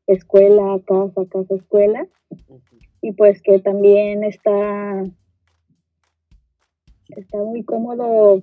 escuela, 0.07 0.79
casa, 0.87 1.25
casa, 1.29 1.55
escuela, 1.55 2.07
y 3.01 3.11
pues 3.13 3.41
que 3.41 3.59
también 3.59 4.23
está 4.23 5.03
está 7.09 7.37
muy 7.37 7.63
cómodo 7.63 8.41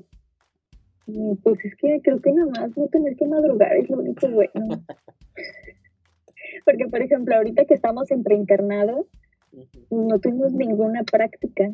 pues 1.43 1.65
es 1.65 1.77
que 1.77 2.01
creo 2.03 2.21
que 2.21 2.33
nada 2.33 2.51
más 2.51 2.77
no 2.77 2.89
tener 2.89 3.17
que 3.17 3.27
madrugar 3.27 3.77
es 3.77 3.89
lo 3.89 3.99
único 3.99 4.29
bueno. 4.29 4.85
Porque 6.65 6.87
por 6.89 7.01
ejemplo 7.01 7.37
ahorita 7.37 7.65
que 7.65 7.75
estamos 7.75 8.11
en 8.11 8.25
preinternado 8.25 9.07
Ujú. 9.53 10.09
no 10.09 10.19
tuvimos 10.19 10.53
ninguna 10.53 11.05
práctica. 11.05 11.71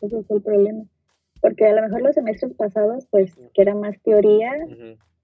Ese 0.00 0.22
fue 0.24 0.36
el 0.36 0.42
problema. 0.42 0.84
Porque 1.40 1.66
a 1.66 1.74
lo 1.74 1.82
mejor 1.82 2.02
los 2.02 2.14
semestres 2.14 2.52
pasados 2.54 3.06
pues 3.10 3.34
que 3.54 3.62
era 3.62 3.74
más 3.74 4.00
teoría 4.02 4.52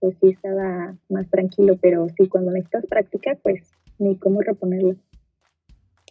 pues 0.01 0.17
sí 0.21 0.31
estaba 0.31 0.97
más 1.09 1.29
tranquilo 1.31 1.77
pero 1.81 2.09
sí 2.17 2.29
cuando 2.29 2.51
necesitas 2.51 2.87
práctica 2.87 3.39
pues 3.43 3.71
ni 3.99 4.17
cómo 4.17 4.41
reponerlo 4.41 4.97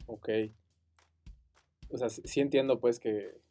Ok. 0.08 0.30
O 1.90 1.98
sea, 1.98 2.10
sí 2.10 2.22
sí 2.26 2.40
entiendo 2.40 2.80
pues 2.80 3.00
que 3.00 3.42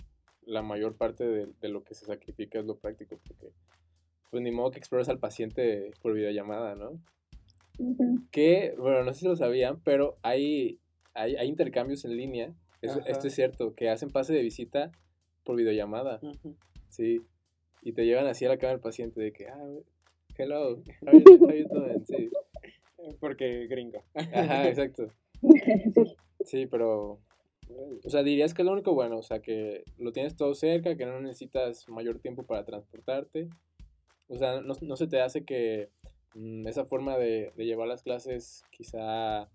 la 0.47 0.63
mayor 0.63 0.97
parte 0.97 1.25
de, 1.25 1.49
de 1.61 1.69
lo 1.69 1.85
que 1.85 1.95
se 1.95 2.07
sacrifica 2.07 2.59
es 2.59 2.65
lo 2.65 2.77
práctico, 2.77 3.19
porque 3.27 3.53
pues 4.31 4.43
ni 4.43 4.51
modo 4.51 4.71
que 4.71 4.79
explores 4.79 5.09
al 5.09 5.19
paciente 5.19 5.91
por 6.03 6.15
videollamada, 6.15 6.75
¿no? 6.75 7.01
Que, 8.31 8.75
bueno, 8.79 9.05
no 9.05 9.13
sé 9.13 9.21
si 9.21 9.27
lo 9.27 9.37
sabían, 9.37 9.81
pero 9.83 10.19
hay 10.23 10.79
hay, 11.13 11.35
hay 11.37 11.49
intercambios 11.49 12.05
en 12.05 12.17
línea, 12.17 12.55
eso- 12.83 13.01
esto 13.07 13.27
es 13.27 13.35
cierto, 13.35 13.75
que 13.75 13.89
hacen 13.91 14.11
pase 14.11 14.33
de 14.33 14.43
visita 14.43 14.93
por 15.45 15.57
videollamada, 15.57 16.21
sí, 16.89 17.27
y 17.83 17.93
te 17.93 18.07
llevan 18.07 18.27
así 18.29 18.45
a 18.45 18.49
la 18.49 18.59
cama 18.59 18.73
del 18.73 18.81
paciente 18.81 19.21
de 19.21 19.33
que, 19.33 19.49
ah, 19.49 19.69
hello, 20.39 20.77
how 21.05 21.19
you, 21.19 21.39
how 21.45 21.51
you 21.53 21.67
doing? 21.69 22.05
Sí, 22.07 22.31
Porque 23.19 23.67
gringo. 23.67 24.05
ajá, 24.15 24.69
exacto. 24.69 25.13
Sí. 25.95 26.03
Sí, 26.45 26.67
pero, 26.67 27.21
o 28.05 28.09
sea, 28.09 28.23
dirías 28.23 28.55
que 28.55 28.63
es 28.63 28.67
lo 28.67 28.73
único 28.73 28.95
bueno, 28.95 29.19
o 29.19 29.23
sea, 29.23 29.41
que 29.41 29.85
lo 29.99 30.11
tienes 30.13 30.37
todo 30.37 30.55
cerca, 30.55 30.97
que 30.97 31.05
no 31.07 31.21
necesitas 31.21 31.87
mayor 31.89 32.19
tiempo 32.19 32.45
para 32.47 32.65
transportarte. 32.65 33.49
O 34.31 34.39
sea, 34.39 34.61
no, 34.61 34.75
no 34.81 34.97
se 34.97 35.09
te 35.09 35.21
hace 35.21 35.45
que 35.45 35.91
mm, 36.35 36.67
esa 36.69 36.85
forma 36.85 37.19
de, 37.19 37.53
de 37.57 37.67
llevar 37.67 37.89
las 37.89 38.03
clases 38.03 38.63
quizá, 38.71 39.49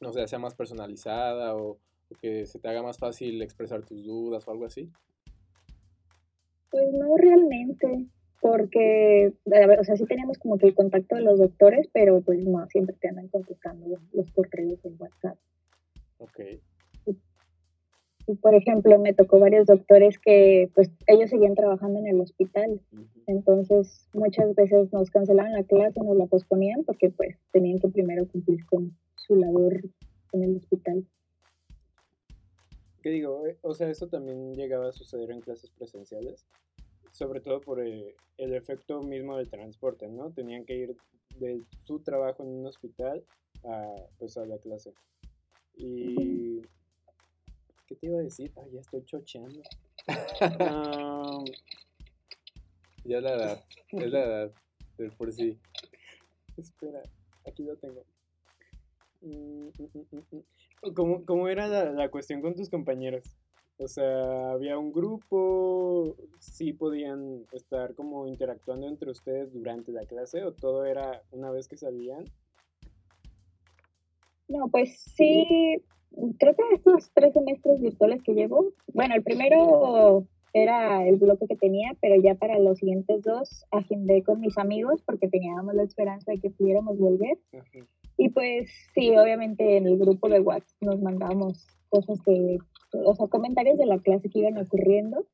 no 0.00 0.12
sé, 0.12 0.26
sea 0.26 0.38
más 0.38 0.54
personalizada 0.54 1.54
o, 1.54 1.72
o 1.72 2.14
que 2.20 2.46
se 2.46 2.58
te 2.58 2.68
haga 2.68 2.82
más 2.82 2.98
fácil 2.98 3.42
expresar 3.42 3.84
tus 3.84 4.02
dudas 4.02 4.48
o 4.48 4.50
algo 4.50 4.64
así. 4.64 4.90
Pues 6.70 6.90
no 6.94 7.18
realmente, 7.18 8.06
porque, 8.40 9.34
a 9.46 9.66
ver, 9.66 9.78
o 9.78 9.84
sea, 9.84 9.94
sí 9.94 10.06
teníamos 10.06 10.38
como 10.38 10.56
que 10.56 10.68
el 10.68 10.74
contacto 10.74 11.16
de 11.16 11.22
los 11.22 11.38
doctores, 11.38 11.86
pero 11.92 12.22
pues 12.22 12.42
no, 12.46 12.66
siempre 12.68 12.96
te 12.98 13.08
andan 13.08 13.28
contestando 13.28 13.86
los 14.12 14.30
correos 14.32 14.82
en 14.86 14.96
WhatsApp. 14.98 15.36
Ok. 16.16 16.40
Por 18.40 18.54
ejemplo, 18.54 18.98
me 18.98 19.14
tocó 19.14 19.38
varios 19.38 19.66
doctores 19.66 20.18
que 20.18 20.70
pues 20.74 20.90
ellos 21.06 21.30
seguían 21.30 21.54
trabajando 21.54 21.98
en 21.98 22.06
el 22.06 22.20
hospital, 22.20 22.80
entonces 23.26 24.08
muchas 24.12 24.54
veces 24.54 24.92
nos 24.92 25.10
cancelaban 25.10 25.52
la 25.52 25.64
clase, 25.64 26.00
nos 26.00 26.16
la 26.16 26.26
posponían 26.26 26.84
porque 26.84 27.10
pues 27.10 27.36
tenían 27.52 27.78
que 27.80 27.88
primero 27.88 28.26
cumplir 28.28 28.64
con 28.66 28.96
su 29.16 29.34
labor 29.34 29.80
en 30.32 30.42
el 30.42 30.56
hospital. 30.56 31.04
¿Qué 33.02 33.10
digo? 33.10 33.44
Eh, 33.46 33.58
O 33.62 33.74
sea, 33.74 33.90
eso 33.90 34.06
también 34.06 34.54
llegaba 34.54 34.88
a 34.88 34.92
suceder 34.92 35.32
en 35.32 35.40
clases 35.40 35.70
presenciales, 35.70 36.46
sobre 37.10 37.40
todo 37.40 37.60
por 37.60 37.84
eh, 37.84 38.14
el 38.38 38.54
efecto 38.54 39.02
mismo 39.02 39.36
del 39.36 39.50
transporte, 39.50 40.08
¿no? 40.08 40.30
Tenían 40.30 40.64
que 40.64 40.76
ir 40.76 40.96
de 41.40 41.60
su 41.82 41.98
trabajo 41.98 42.44
en 42.44 42.50
un 42.50 42.66
hospital 42.66 43.24
a, 43.64 43.96
pues, 44.18 44.36
a 44.36 44.46
la 44.46 44.58
clase. 44.58 44.92
Y... 45.74 46.62
¿Qué 47.92 47.96
te 47.96 48.06
iba 48.06 48.20
a 48.20 48.22
decir? 48.22 48.50
Ah, 48.56 48.64
ya 48.72 48.80
estoy 48.80 49.04
chocheando. 49.04 49.60
Ah, 50.40 51.44
Ya 53.04 53.18
es 53.18 53.22
la 53.22 53.34
edad, 53.34 53.64
es 53.90 54.10
la 54.10 54.24
edad, 54.24 54.52
de 54.96 55.10
por 55.10 55.30
sí. 55.30 55.58
espera, 56.56 57.02
aquí 57.46 57.64
lo 57.64 57.76
tengo. 57.76 58.02
Mm, 59.20 59.68
mm, 59.78 60.26
mm. 60.30 60.94
¿Cómo, 60.94 61.24
cómo 61.26 61.48
era 61.48 61.68
la, 61.68 61.92
la 61.92 62.10
cuestión 62.10 62.40
con 62.40 62.54
tus 62.54 62.70
compañeros? 62.70 63.36
O 63.76 63.86
sea, 63.88 64.52
había 64.52 64.78
un 64.78 64.90
grupo, 64.90 66.16
sí 66.38 66.72
podían 66.72 67.46
estar 67.52 67.94
como 67.94 68.26
interactuando 68.26 68.88
entre 68.88 69.10
ustedes 69.10 69.52
durante 69.52 69.92
la 69.92 70.06
clase 70.06 70.42
o 70.44 70.52
todo 70.54 70.86
era 70.86 71.22
una 71.30 71.50
vez 71.50 71.68
que 71.68 71.76
salían. 71.76 72.24
No, 74.48 74.68
pues 74.68 74.98
sí, 74.98 75.82
creo 76.38 76.54
que 76.54 76.62
estos 76.74 77.10
tres 77.14 77.32
semestres 77.32 77.80
virtuales 77.80 78.22
que 78.22 78.34
llevo, 78.34 78.72
bueno, 78.92 79.14
el 79.14 79.22
primero 79.22 80.26
era 80.54 81.06
el 81.06 81.16
bloque 81.16 81.46
que 81.46 81.56
tenía, 81.56 81.92
pero 82.00 82.16
ya 82.16 82.34
para 82.34 82.58
los 82.58 82.78
siguientes 82.78 83.22
dos 83.22 83.64
agendé 83.70 84.22
con 84.22 84.40
mis 84.40 84.58
amigos 84.58 85.02
porque 85.06 85.28
teníamos 85.28 85.74
la 85.74 85.82
esperanza 85.82 86.32
de 86.32 86.38
que 86.38 86.50
pudiéramos 86.50 86.98
volver. 86.98 87.38
Ajá. 87.52 87.86
Y 88.16 88.28
pues 88.28 88.70
sí, 88.94 89.10
obviamente 89.16 89.76
en 89.76 89.86
el 89.86 89.98
grupo 89.98 90.28
de 90.28 90.40
WhatsApp 90.40 90.80
nos 90.80 91.00
mandamos 91.00 91.66
cosas 91.88 92.20
que, 92.24 92.58
o 92.92 93.14
sea, 93.14 93.26
comentarios 93.26 93.78
de 93.78 93.86
la 93.86 93.98
clase 93.98 94.28
que 94.28 94.40
iban 94.40 94.58
ocurriendo. 94.58 95.26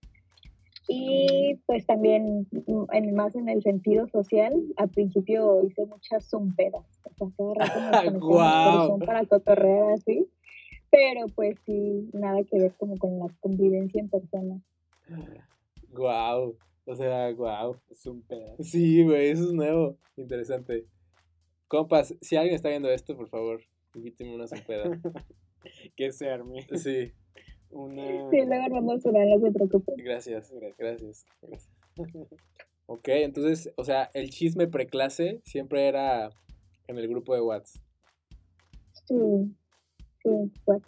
Y 0.90 1.60
pues 1.66 1.84
también 1.84 2.46
en, 2.92 3.14
más 3.14 3.34
en 3.34 3.50
el 3.50 3.62
sentido 3.62 4.08
social, 4.08 4.54
al 4.76 4.88
principio 4.88 5.62
hice 5.66 5.84
muchas 5.84 6.30
zumpedas. 6.30 6.86
O 7.04 7.12
sea, 7.14 7.28
cada 7.36 7.54
rato 7.54 8.10
nos. 8.10 8.22
Zoom 8.88 9.00
para 9.00 9.26
cotorrear 9.26 9.92
así. 9.92 10.26
Pero 10.90 11.26
pues 11.34 11.56
sí, 11.66 12.08
nada 12.12 12.42
que 12.44 12.58
ver 12.58 12.74
como 12.76 12.96
con 12.96 13.18
la 13.18 13.26
convivencia 13.40 14.00
en 14.00 14.08
persona. 14.08 14.60
Guau, 15.90 16.56
o 16.84 16.94
sea, 16.96 17.30
guau. 17.32 17.76
Es 17.90 18.06
un 18.06 18.22
pedazo. 18.22 18.62
Sí, 18.62 19.02
güey, 19.04 19.30
eso 19.30 19.44
es 19.44 19.52
nuevo, 19.52 19.96
interesante. 20.16 20.86
Compas, 21.66 22.14
si 22.20 22.36
alguien 22.36 22.54
está 22.54 22.70
viendo 22.70 22.88
esto, 22.90 23.16
por 23.16 23.28
favor, 23.28 23.60
invíteme 23.94 24.34
una 24.34 24.46
peda. 24.66 24.84
Que 25.96 26.12
se 26.12 26.30
arme 26.30 26.62
Sí, 26.78 27.12
una... 27.70 28.02
Sí, 28.30 28.38
luego 28.46 28.64
vamos 28.70 29.04
a 29.04 29.10
no 29.10 29.40
se 29.40 29.52
preocupen. 29.52 29.96
gracias, 29.98 30.50
gracias, 30.52 31.26
gracias. 31.42 31.68
Ok, 32.86 33.08
entonces, 33.08 33.70
o 33.76 33.84
sea, 33.84 34.08
el 34.14 34.30
chisme 34.30 34.66
preclase 34.68 35.42
siempre 35.44 35.88
era 35.88 36.30
en 36.86 36.96
el 36.96 37.08
grupo 37.08 37.34
de 37.34 37.42
WhatsApp. 37.42 37.82
Sí, 39.06 39.14
sí, 40.22 40.52
pues. 40.64 40.82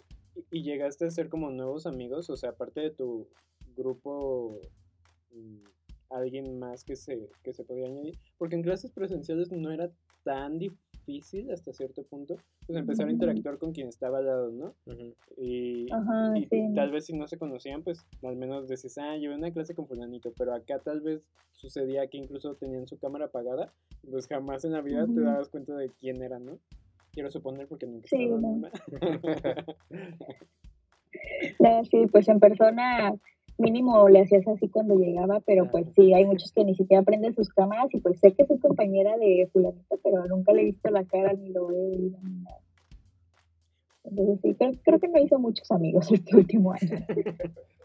¿Y 0.49 0.63
llegaste 0.63 1.05
a 1.05 1.11
ser 1.11 1.29
como 1.29 1.49
nuevos 1.51 1.85
amigos? 1.85 2.29
O 2.29 2.37
sea, 2.37 2.51
aparte 2.51 2.81
de 2.81 2.91
tu 2.91 3.27
grupo, 3.75 4.59
mm, 5.31 5.63
alguien 6.09 6.59
más 6.59 6.83
que 6.83 6.95
se, 6.95 7.29
que 7.43 7.53
se 7.53 7.63
podía 7.63 7.87
añadir. 7.87 8.17
Porque 8.37 8.55
en 8.55 8.63
clases 8.63 8.91
presenciales 8.91 9.51
no 9.51 9.71
era 9.71 9.91
tan 10.23 10.57
difícil 10.57 11.51
hasta 11.51 11.73
cierto 11.73 12.03
punto, 12.03 12.35
pues 12.67 12.77
empezar 12.77 13.07
a 13.07 13.11
interactuar 13.11 13.57
con 13.57 13.73
quien 13.73 13.87
estaba 13.87 14.19
al 14.19 14.25
lado, 14.25 14.51
¿no? 14.51 14.75
Y, 15.37 15.91
Ajá, 15.91 16.37
y 16.37 16.45
sí. 16.45 16.73
tal 16.75 16.91
vez 16.91 17.05
si 17.05 17.13
no 17.13 17.27
se 17.27 17.37
conocían, 17.37 17.83
pues 17.83 18.05
al 18.23 18.35
menos 18.35 18.67
decís, 18.67 18.97
ah, 18.97 19.17
llevé 19.17 19.35
una 19.35 19.51
clase 19.51 19.73
con 19.73 19.87
fulanito, 19.87 20.31
pero 20.37 20.53
acá 20.53 20.79
tal 20.79 21.01
vez 21.01 21.27
sucedía 21.53 22.07
que 22.07 22.17
incluso 22.17 22.55
tenían 22.55 22.87
su 22.87 22.97
cámara 22.97 23.25
apagada, 23.25 23.73
pues 24.09 24.27
jamás 24.27 24.63
en 24.63 24.73
la 24.73 24.81
vida 24.81 25.05
te 25.07 25.21
dabas 25.21 25.49
cuenta 25.49 25.75
de 25.75 25.89
quién 25.89 26.21
era, 26.21 26.39
¿no? 26.39 26.59
Quiero 27.11 27.29
suponer 27.29 27.67
porque 27.67 27.87
nunca 27.87 28.07
Sí, 28.07 28.27
no. 28.27 28.61
No, 31.59 31.83
sí, 31.85 32.07
pues 32.11 32.27
en 32.29 32.39
persona 32.39 33.13
mínimo 33.57 34.09
le 34.09 34.21
hacías 34.21 34.47
así 34.47 34.69
cuando 34.69 34.95
llegaba, 34.95 35.39
pero 35.41 35.69
pues 35.69 35.87
sí, 35.95 36.13
hay 36.13 36.25
muchos 36.25 36.51
que 36.51 36.63
ni 36.63 36.73
siquiera 36.75 37.03
prenden 37.03 37.35
sus 37.35 37.49
cámaras 37.49 37.93
y 37.93 37.99
pues 37.99 38.19
sé 38.19 38.33
que 38.33 38.45
soy 38.45 38.57
compañera 38.59 39.17
de 39.17 39.49
fulanito, 39.51 39.99
pero 40.03 40.25
nunca 40.25 40.53
le 40.53 40.61
he 40.61 40.65
visto 40.65 40.89
la 40.89 41.03
cara 41.03 41.33
ni 41.33 41.49
lo 41.49 41.69
he 41.69 41.75
oído 41.75 42.17
ni 42.23 42.39
nada. 42.41 42.57
Entonces 44.03 44.39
sí, 44.41 44.55
creo, 44.55 44.71
creo 44.83 44.99
que 44.99 45.07
no 45.09 45.19
hizo 45.19 45.37
muchos 45.37 45.69
amigos 45.71 46.09
este 46.11 46.35
último 46.35 46.71
año. 46.73 47.05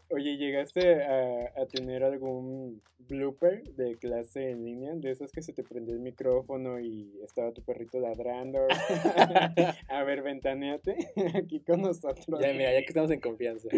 Oye, 0.08 0.36
¿llegaste 0.36 1.02
a, 1.02 1.52
a 1.60 1.66
tener 1.66 2.04
algún 2.04 2.80
blooper 3.08 3.64
de 3.74 3.96
clase 3.96 4.50
en 4.50 4.64
línea? 4.64 4.94
De 4.94 5.10
esos 5.10 5.32
que 5.32 5.42
se 5.42 5.52
te 5.52 5.64
prende 5.64 5.92
el 5.92 5.98
micrófono 5.98 6.78
y 6.78 7.12
estaba 7.24 7.52
tu 7.52 7.62
perrito 7.62 7.98
ladrando. 7.98 8.66
a 9.88 10.04
ver, 10.04 10.22
ventaneate 10.22 10.96
aquí 11.34 11.60
con 11.60 11.82
nosotros. 11.82 12.40
Ya, 12.40 12.52
mira, 12.52 12.72
ya 12.72 12.80
que 12.80 12.86
estamos 12.86 13.10
en 13.10 13.20
confianza. 13.20 13.68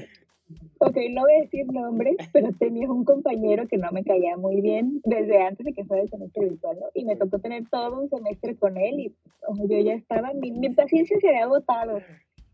Ok, 0.78 0.96
no 1.10 1.22
voy 1.22 1.32
a 1.32 1.40
decir 1.42 1.66
nombres, 1.66 2.16
pero 2.32 2.50
tenía 2.58 2.90
un 2.90 3.04
compañero 3.04 3.66
que 3.68 3.76
no 3.76 3.90
me 3.92 4.04
caía 4.04 4.36
muy 4.36 4.60
bien 4.60 5.00
desde 5.04 5.42
antes 5.42 5.64
de 5.66 5.72
que 5.72 5.84
fuera 5.84 6.02
el 6.02 6.08
semestre 6.08 6.48
virtual, 6.48 6.78
¿no? 6.80 6.86
Y 6.94 7.04
me 7.04 7.16
tocó 7.16 7.38
tener 7.38 7.68
todo 7.70 8.00
un 8.00 8.08
semestre 8.08 8.56
con 8.56 8.76
él 8.76 9.00
y 9.00 9.14
oh, 9.46 9.56
yo 9.68 9.78
ya 9.80 9.94
estaba, 9.94 10.32
mi, 10.34 10.50
mi 10.52 10.70
paciencia 10.70 11.18
se 11.20 11.28
había 11.28 11.44
agotado. 11.44 12.00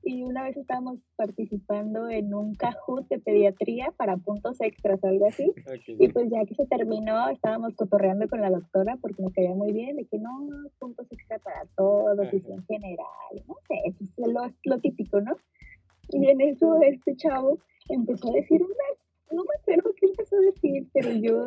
Y 0.06 0.22
una 0.22 0.42
vez 0.44 0.56
estábamos 0.56 0.98
participando 1.16 2.08
en 2.10 2.34
un 2.34 2.54
Kahoot 2.54 3.08
de 3.08 3.18
pediatría 3.18 3.90
para 3.96 4.16
puntos 4.18 4.60
extras 4.60 5.02
o 5.02 5.06
algo 5.06 5.26
así. 5.26 5.50
Y 5.86 6.06
Ok. 6.06 6.12
pues 6.12 6.30
ya 6.30 6.44
que 6.44 6.54
se 6.54 6.66
terminó, 6.66 7.28
estábamos 7.30 7.74
cotorreando 7.74 8.28
con 8.28 8.40
la 8.42 8.50
doctora 8.50 8.98
porque 9.00 9.22
me 9.22 9.32
caía 9.32 9.54
muy 9.54 9.72
bien, 9.72 9.96
de 9.96 10.04
que 10.04 10.18
no, 10.18 10.30
puntos 10.78 11.06
extra 11.10 11.38
para 11.38 11.64
todos, 11.76 12.18
Ajá. 12.18 12.30
visión 12.30 12.64
general, 12.66 13.06
no 13.48 13.56
sé, 13.66 13.94
pues 14.16 14.28
lo, 14.32 14.40
lo 14.64 14.78
típico, 14.80 15.20
¿no? 15.20 15.36
Y 16.10 16.26
en 16.28 16.40
eso 16.42 16.80
este 16.82 17.16
chavo 17.16 17.58
empezó 17.88 18.28
a 18.28 18.34
decir 18.34 18.62
una, 18.62 18.74
no 19.32 19.42
me 19.42 19.54
acuerdo 19.60 19.94
qué 19.98 20.06
empezó 20.06 20.36
a 20.36 20.40
decir, 20.40 20.86
pero 20.92 21.10
yo 21.12 21.44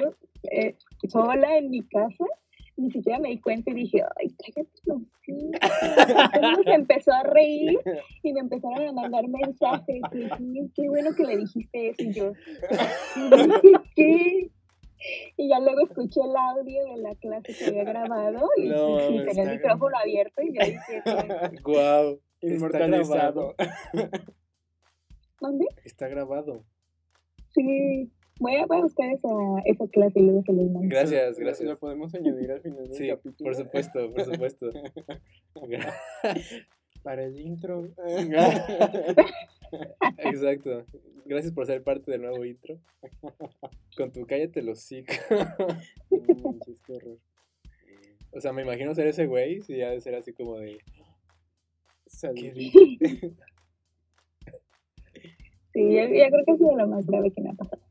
eh, 0.51 0.75
sola 1.07 1.57
en 1.57 1.69
mi 1.69 1.83
casa 1.83 2.25
ni 2.77 2.91
siquiera 2.91 3.19
me 3.19 3.29
di 3.29 3.39
cuenta 3.41 3.71
y 3.71 3.73
dije, 3.73 4.01
ay, 4.17 4.33
cállate 4.37 4.71
los 4.85 5.01
hocico". 5.01 5.51
Entonces 6.33 6.63
se 6.65 6.73
empezó 6.73 7.11
a 7.11 7.23
reír 7.23 7.79
y 8.23 8.33
me 8.33 8.39
empezaron 8.41 8.87
a 8.87 8.91
mandar 8.93 9.27
mensajes. 9.27 10.01
Y 10.13 10.19
dije, 10.19 10.69
qué 10.75 10.87
bueno 10.89 11.09
que 11.15 11.23
le 11.25 11.37
dijiste 11.37 11.89
eso. 11.89 12.03
Y 12.03 12.13
yo, 12.13 12.33
"¿Qué? 12.33 13.71
¿qué? 13.95 14.51
Y 15.37 15.49
ya 15.49 15.59
luego 15.59 15.81
escuché 15.81 16.21
el 16.21 16.35
audio 16.35 16.83
de 16.85 16.97
la 16.97 17.15
clase 17.15 17.53
que 17.53 17.65
había 17.67 17.83
grabado 17.83 18.49
y, 18.57 18.67
No, 18.69 18.97
tenía 19.25 19.43
el 19.43 19.51
micrófono 19.51 19.95
abierto 19.97 20.41
y 20.41 20.53
yo 20.53 20.65
dije, 20.65 21.03
Guau, 21.63 22.19
Inmortalizado. 22.41 23.53
¿dónde? 25.39 25.65
está 25.83 26.07
grabado. 26.07 26.63
Sí, 27.53 28.11
voy 28.39 28.55
a, 28.55 28.65
voy 28.65 28.77
a 28.77 28.81
buscar 28.81 29.09
esa, 29.11 29.29
esa 29.65 29.87
clase 29.87 30.19
y 30.19 30.23
luego 30.23 30.41
se 30.43 30.53
los 30.53 30.65
mando. 30.71 30.89
Gracias, 30.89 31.37
gracias. 31.39 31.69
Lo 31.69 31.77
podemos 31.77 32.13
añadir 32.15 32.51
al 32.51 32.61
final 32.61 32.83
del 32.87 32.93
Sí, 32.93 33.07
capítulo. 33.07 33.49
por 33.49 33.55
supuesto, 33.55 34.11
por 34.13 34.25
supuesto. 34.25 34.69
Para 37.03 37.23
el 37.23 37.39
intro. 37.39 37.87
Exacto. 40.17 40.85
Gracias 41.25 41.53
por 41.53 41.65
ser 41.65 41.83
parte 41.83 42.11
del 42.11 42.21
nuevo 42.21 42.43
intro. 42.45 42.79
Con 43.95 44.11
tu 44.11 44.25
cállate 44.25 44.61
los 44.61 44.79
hocico. 44.79 45.13
O 48.31 48.41
sea, 48.41 48.51
me 48.53 48.61
imagino 48.61 48.93
ser 48.93 49.07
ese 49.07 49.25
güey, 49.25 49.61
si 49.61 49.81
ha 49.81 49.89
de 49.89 49.99
ser 50.01 50.13
así 50.13 50.31
como 50.33 50.57
de. 50.59 50.77
Salud. 52.05 52.35
¿Qué 52.39 52.51
dije? 52.51 52.79
Sí, 55.73 55.81
yo, 55.81 56.03
yo 56.03 56.07
creo 56.07 56.45
que 56.45 56.51
ha 56.51 56.57
sido 56.57 56.77
lo 56.77 56.87
más 56.87 57.07
grave 57.07 57.31
que 57.31 57.41
me 57.41 57.49
ha 57.49 57.53
pasado. 57.53 57.81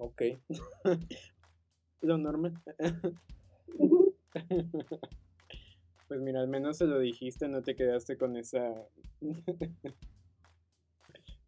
Ok. 0.00 0.22
Lo 2.00 2.18
normal. 2.18 2.60
Pues 6.08 6.20
mira, 6.20 6.40
al 6.40 6.48
menos 6.48 6.78
se 6.78 6.86
lo 6.86 6.98
dijiste, 6.98 7.46
no 7.46 7.62
te 7.62 7.76
quedaste 7.76 8.18
con 8.18 8.36
esa. 8.36 8.84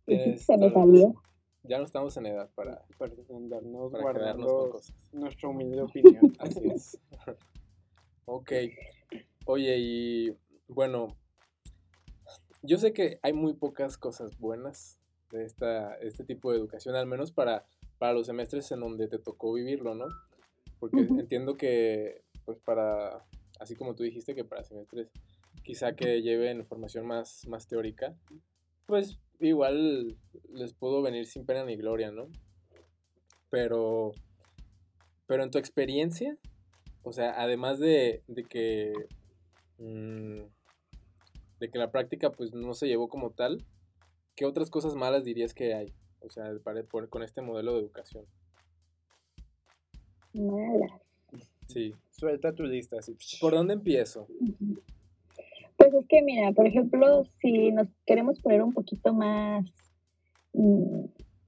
Tienes 0.07 0.45
Se 0.45 0.57
me 0.57 0.71
salió. 0.71 1.15
Ya 1.65 1.79
no 1.79 1.85
estamos 1.85 2.17
en 2.17 2.27
edad 2.27 2.49
para, 2.55 2.85
para 2.97 3.13
andarnos 3.35 3.91
para 3.91 3.91
quedarnos 3.91 3.91
con 3.91 4.03
guardando 4.03 4.71
cosas. 4.71 4.95
nuestra 5.13 5.49
humilde 5.49 5.83
opinión. 5.83 6.33
Así 6.39 6.61
es. 6.69 6.97
ok. 8.27 8.53
Oye, 9.47 9.77
y 9.81 10.37
bueno, 10.69 11.09
yo 12.63 12.79
sé 12.79 12.93
que 12.93 13.19
hay 13.23 13.33
muy 13.33 13.55
pocas 13.55 13.99
cosas 13.99 14.39
buenas 14.39 15.01
de 15.33 15.45
esta, 15.45 15.97
este 15.97 16.23
tipo 16.23 16.53
de 16.53 16.59
educación, 16.59 16.95
al 16.95 17.07
menos 17.07 17.33
para, 17.33 17.67
para 18.03 18.15
los 18.15 18.27
semestres 18.27 18.69
en 18.73 18.81
donde 18.81 19.07
te 19.07 19.21
tocó 19.21 19.53
vivirlo, 19.53 19.95
¿no? 19.95 20.07
Porque 20.81 20.99
entiendo 20.99 21.57
que, 21.57 22.25
pues 22.45 22.59
para, 22.59 23.25
así 23.61 23.77
como 23.77 23.95
tú 23.95 24.03
dijiste, 24.03 24.35
que 24.35 24.45
para 24.45 24.65
semestres 24.65 25.13
quizá 25.63 25.95
que 25.95 26.21
lleven 26.21 26.67
formación 26.67 27.07
más, 27.07 27.47
más 27.47 27.69
teórica, 27.69 28.17
pues 28.87 29.21
igual 29.39 30.17
les 30.53 30.75
pudo 30.75 31.01
venir 31.01 31.27
sin 31.27 31.47
pena 31.47 31.65
ni 31.65 31.77
gloria, 31.77 32.11
¿no? 32.11 32.27
Pero, 33.51 34.11
pero 35.29 35.45
en 35.45 35.53
tu 35.53 35.59
experiencia, 35.59 36.37
o 37.05 37.13
sea, 37.13 37.41
además 37.41 37.79
de, 37.79 38.25
de 38.27 38.43
que 38.43 38.93
mm, 39.79 40.41
de 41.61 41.71
que 41.71 41.79
la 41.79 41.93
práctica 41.93 42.33
pues 42.33 42.53
no 42.53 42.75
se 42.75 42.89
llevó 42.89 43.07
como 43.07 43.31
tal, 43.31 43.65
¿qué 44.35 44.45
otras 44.45 44.71
cosas 44.71 44.97
malas 44.97 45.23
dirías 45.23 45.55
que 45.55 45.75
hay? 45.75 45.95
O 46.25 46.31
sea, 46.31 46.53
para- 46.63 46.83
por- 46.85 47.09
con 47.09 47.23
este 47.23 47.41
modelo 47.43 47.75
de 47.75 47.81
educación. 47.81 48.25
Mala. 50.35 51.01
Sí. 51.69 51.95
Suelta 52.11 52.53
tu 52.53 52.65
lista 52.65 52.99
así. 52.99 53.17
¿Por 53.41 53.53
dónde 53.55 53.75
empiezo? 53.75 54.27
Pues 55.77 55.95
es 55.95 56.07
que, 56.07 56.23
mira, 56.23 56.53
por 56.53 56.67
ejemplo, 56.67 57.25
si 57.41 57.73
nos 57.73 57.89
queremos 58.07 58.39
poner 58.41 58.63
un 58.63 58.73
poquito 58.73 59.13
más, 59.13 59.65
mm, 60.53 61.05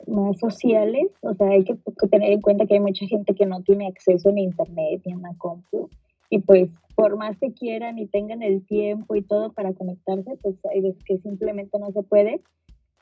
más 0.09 0.39
sociales, 0.39 1.07
o 1.21 1.35
sea, 1.35 1.49
hay 1.49 1.65
que 1.65 1.77
tener 2.11 2.33
en 2.33 2.41
cuenta 2.41 2.67
que 2.67 2.75
hay 2.75 2.81
mucha 2.81 3.07
gente 3.07 3.35
que 3.35 3.47
no 3.47 3.63
tiene 3.63 3.87
acceso 3.87 4.31
en 4.31 4.39
internet 4.39 5.03
ni 5.05 5.13
a 5.13 5.17
una 5.17 5.37
compu, 5.39 5.89
y 6.31 6.41
pues 6.41 6.69
por 6.97 7.17
más 7.17 7.39
que 7.39 7.53
quieran 7.53 7.99
y 7.99 8.07
tengan 8.07 8.43
el 8.43 8.67
tiempo 8.67 9.15
y 9.15 9.23
todo 9.23 9.53
para 9.53 9.73
conectarse, 9.73 10.37
pues 10.43 10.57
hay 10.73 10.81
veces 10.81 11.03
que 11.05 11.19
simplemente 11.19 11.79
no 11.79 11.91
se 11.93 12.03
puede, 12.03 12.41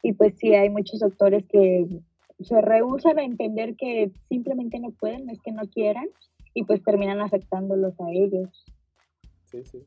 y 0.02 0.12
pues 0.14 0.34
sí 0.38 0.54
hay 0.54 0.68
muchos 0.70 1.00
doctores 1.00 1.44
que 1.48 1.86
se 2.40 2.60
rehusan 2.60 3.18
a 3.18 3.24
entender 3.24 3.76
que 3.76 4.10
simplemente 4.28 4.78
no 4.80 4.90
pueden, 4.90 5.26
no 5.26 5.32
es 5.32 5.40
que 5.40 5.52
no 5.52 5.62
quieran, 5.68 6.08
y 6.54 6.64
pues 6.64 6.82
terminan 6.82 7.20
afectándolos 7.20 7.94
a 8.00 8.10
ellos 8.10 8.64
Sí, 9.44 9.64
sí. 9.64 9.78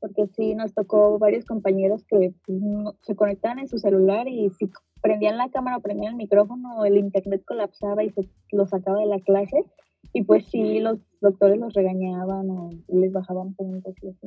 porque 0.00 0.26
sí 0.28 0.54
nos 0.54 0.72
tocó 0.74 1.18
varios 1.18 1.44
compañeros 1.44 2.04
que 2.04 2.32
no- 2.46 2.94
se 3.02 3.16
conectaban 3.16 3.58
en 3.58 3.68
su 3.68 3.78
celular 3.78 4.28
y 4.28 4.48
si 4.50 4.70
prendían 5.02 5.36
la 5.38 5.48
cámara 5.50 5.76
o 5.76 5.80
prendían 5.80 6.12
el 6.12 6.16
micrófono, 6.18 6.84
el 6.84 6.96
internet 6.98 7.42
colapsaba 7.46 8.04
y 8.04 8.10
se 8.10 8.28
los 8.52 8.70
sacaba 8.70 8.98
de 9.00 9.06
la 9.06 9.20
clase. 9.20 9.64
Y 10.12 10.22
pues 10.22 10.46
sí, 10.46 10.78
los 10.80 10.98
doctores 11.20 11.58
los 11.58 11.72
regañaban 11.74 12.48
o 12.50 12.70
les 12.88 13.12
bajaban 13.12 13.54
puntos 13.54 13.94
y 14.02 14.08
así. 14.08 14.26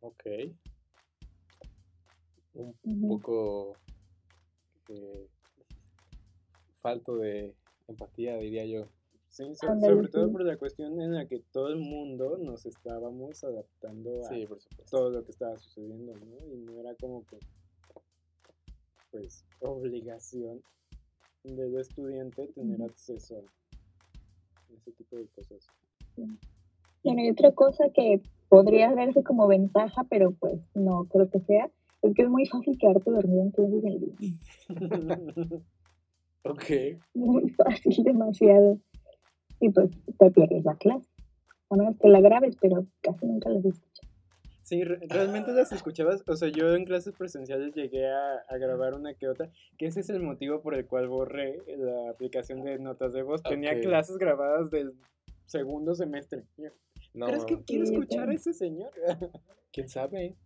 Ok. 0.00 0.24
Un 2.84 3.08
poco 3.08 3.76
falto 6.80 7.16
de 7.16 7.54
empatía, 7.88 8.36
diría 8.38 8.64
yo. 8.66 8.88
Sí, 9.28 9.44
so- 9.54 9.68
Ándale, 9.70 9.94
sobre 9.94 10.08
todo 10.08 10.32
por 10.32 10.44
la 10.44 10.56
cuestión 10.56 11.00
en 11.00 11.14
la 11.14 11.26
que 11.26 11.40
todo 11.52 11.68
el 11.68 11.76
mundo 11.76 12.38
nos 12.38 12.64
estábamos 12.66 13.44
adaptando 13.44 14.24
a 14.24 14.28
Sí, 14.28 14.46
por 14.46 14.58
todo 14.90 15.10
lo 15.10 15.24
que 15.24 15.32
estaba 15.32 15.56
sucediendo, 15.58 16.14
¿no? 16.16 16.46
Y 16.54 16.56
no 16.56 16.80
era 16.80 16.94
como 16.94 17.26
que, 17.26 17.38
pues, 19.10 19.44
obligación 19.60 20.62
del 21.44 21.78
estudiante 21.78 22.46
tener 22.48 22.82
acceso 22.82 23.36
a 23.38 24.74
ese 24.74 24.92
tipo 24.92 25.16
de 25.16 25.26
cosas. 25.28 25.70
Bueno, 27.04 27.22
y 27.22 27.30
otra 27.30 27.52
cosa 27.52 27.90
que 27.94 28.20
podría 28.48 28.92
verse 28.94 29.22
como 29.22 29.46
ventaja, 29.46 30.04
pero 30.10 30.32
pues 30.32 30.60
no 30.74 31.04
creo 31.10 31.30
que 31.30 31.40
sea, 31.40 31.70
es 32.02 32.14
que 32.14 32.22
es 32.22 32.28
muy 32.28 32.46
fácil 32.46 32.78
quedarte 32.78 33.10
dormido 33.10 33.42
en 33.42 33.50
clases 33.50 33.84
en 33.84 34.00
línea. 34.00 34.38
Ok. 36.44 36.64
Muy 37.14 37.50
fácil, 37.50 38.04
demasiado. 38.04 38.78
Y 39.60 39.68
pues 39.70 39.90
te 40.18 40.30
pierdes 40.30 40.64
la 40.64 40.76
clase. 40.76 41.08
A 41.70 41.76
menos 41.76 41.96
que 42.00 42.08
la 42.08 42.20
grabes, 42.20 42.56
pero 42.60 42.86
casi 43.02 43.26
nunca 43.26 43.50
las 43.50 43.64
escucho. 43.64 44.02
Sí, 44.62 44.84
re- 44.84 45.00
realmente 45.08 45.52
las 45.52 45.72
escuchabas, 45.72 46.22
o 46.26 46.36
sea, 46.36 46.48
yo 46.48 46.74
en 46.74 46.84
clases 46.84 47.14
presenciales 47.14 47.74
llegué 47.74 48.06
a, 48.06 48.36
a 48.48 48.56
grabar 48.58 48.94
una 48.94 49.14
que 49.14 49.28
otra, 49.28 49.50
que 49.78 49.86
ese 49.86 50.00
es 50.00 50.10
el 50.10 50.20
motivo 50.22 50.60
por 50.62 50.74
el 50.74 50.86
cual 50.86 51.08
borré 51.08 51.62
la 51.76 52.10
aplicación 52.10 52.62
de 52.62 52.78
notas 52.78 53.12
de 53.12 53.22
voz. 53.22 53.42
Tenía 53.42 53.78
clases 53.80 54.16
grabadas 54.18 54.70
del 54.70 54.92
segundo 55.46 55.94
semestre. 55.94 56.44
No, 57.14 57.26
¿Crees 57.26 57.44
que 57.46 57.62
quiero 57.64 57.84
escuchar 57.84 58.28
a 58.30 58.34
ese 58.34 58.52
señor? 58.54 58.90
quién 59.72 59.88
sabe. 59.88 60.36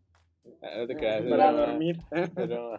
Ah, 0.63 0.79
no 0.79 0.87
te 0.87 0.97
creas, 0.97 1.25
Para 1.25 1.53
no, 1.53 1.59
dormir. 1.59 1.99
pero- 2.35 2.73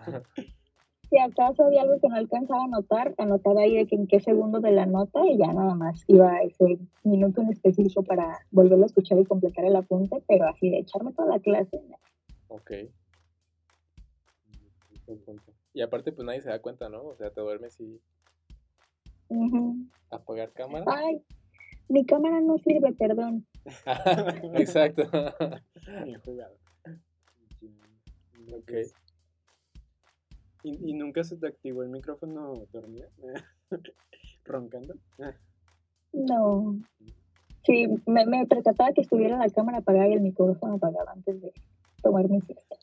Si 1.09 1.17
acaso 1.19 1.63
había 1.65 1.81
algo 1.83 1.99
que 1.99 2.07
no 2.09 2.15
alcanzaba 2.15 2.61
a 2.61 2.65
anotar, 2.65 3.13
anotaba 3.17 3.61
ahí 3.61 3.75
de 3.77 3.85
que 3.85 3.95
en 3.95 4.07
qué 4.07 4.19
segundo 4.19 4.59
de 4.59 4.71
la 4.71 4.85
nota 4.85 5.19
y 5.27 5.37
ya 5.37 5.53
nada 5.53 5.75
más 5.75 6.03
iba 6.07 6.41
ese 6.41 6.79
minuto 7.03 7.41
en 7.41 7.49
específico 7.51 8.03
para 8.03 8.39
volverlo 8.51 8.83
a 8.83 8.87
escuchar 8.87 9.19
y 9.19 9.25
completar 9.25 9.63
el 9.65 9.75
apunte, 9.75 10.23
pero 10.27 10.47
así 10.47 10.69
de 10.71 10.79
echarme 10.79 11.13
toda 11.13 11.27
la 11.29 11.39
clase. 11.39 11.79
no. 11.87 11.97
ok. 12.47 12.71
Y 15.73 15.81
aparte, 15.81 16.11
pues 16.11 16.25
nadie 16.25 16.41
se 16.41 16.49
da 16.49 16.59
cuenta, 16.61 16.89
¿no? 16.89 17.03
O 17.03 17.15
sea, 17.15 17.29
te 17.31 17.41
duermes 17.41 17.79
y 17.79 17.99
Ujú. 19.29 19.75
apagar 20.09 20.51
cámara. 20.53 20.85
Ay, 20.87 21.21
mi 21.89 22.05
cámara 22.05 22.39
no 22.41 22.57
sirve, 22.59 22.93
perdón. 22.93 23.45
Exacto. 24.55 25.03
Bien 26.05 26.19
jugado. 26.21 26.55
Ok. 28.51 28.71
¿Y, 30.63 30.91
y 30.91 30.93
nunca 30.93 31.23
se 31.23 31.37
te 31.37 31.47
activó 31.47 31.83
el 31.83 31.89
micrófono 31.89 32.53
dormida? 32.71 33.07
¿Roncando? 34.45 34.95
No. 36.13 36.77
Sí, 37.65 37.87
me, 38.05 38.25
me 38.25 38.45
percataba 38.45 38.91
que 38.93 39.01
estuviera 39.01 39.37
la 39.37 39.49
cámara 39.49 39.79
apagada 39.79 40.09
y 40.09 40.13
el 40.13 40.21
micrófono 40.21 40.75
apagado 40.75 41.09
antes 41.09 41.41
de 41.41 41.53
tomar 42.01 42.29
mi 42.29 42.41
siesta. 42.41 42.75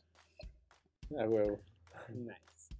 A 1.17 1.27
huevo. 1.27 1.59
Nice. 2.13 2.75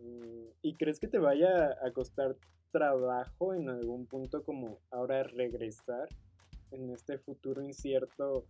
Mm, 0.00 0.48
¿Y 0.62 0.74
crees 0.74 0.98
que 0.98 1.08
te 1.08 1.18
vaya 1.18 1.76
a 1.84 1.90
costar 1.92 2.36
trabajo 2.72 3.54
en 3.54 3.68
algún 3.68 4.06
punto 4.06 4.42
como 4.42 4.78
ahora 4.90 5.22
regresar 5.22 6.08
en 6.70 6.90
este 6.90 7.18
futuro 7.18 7.62
incierto 7.62 8.44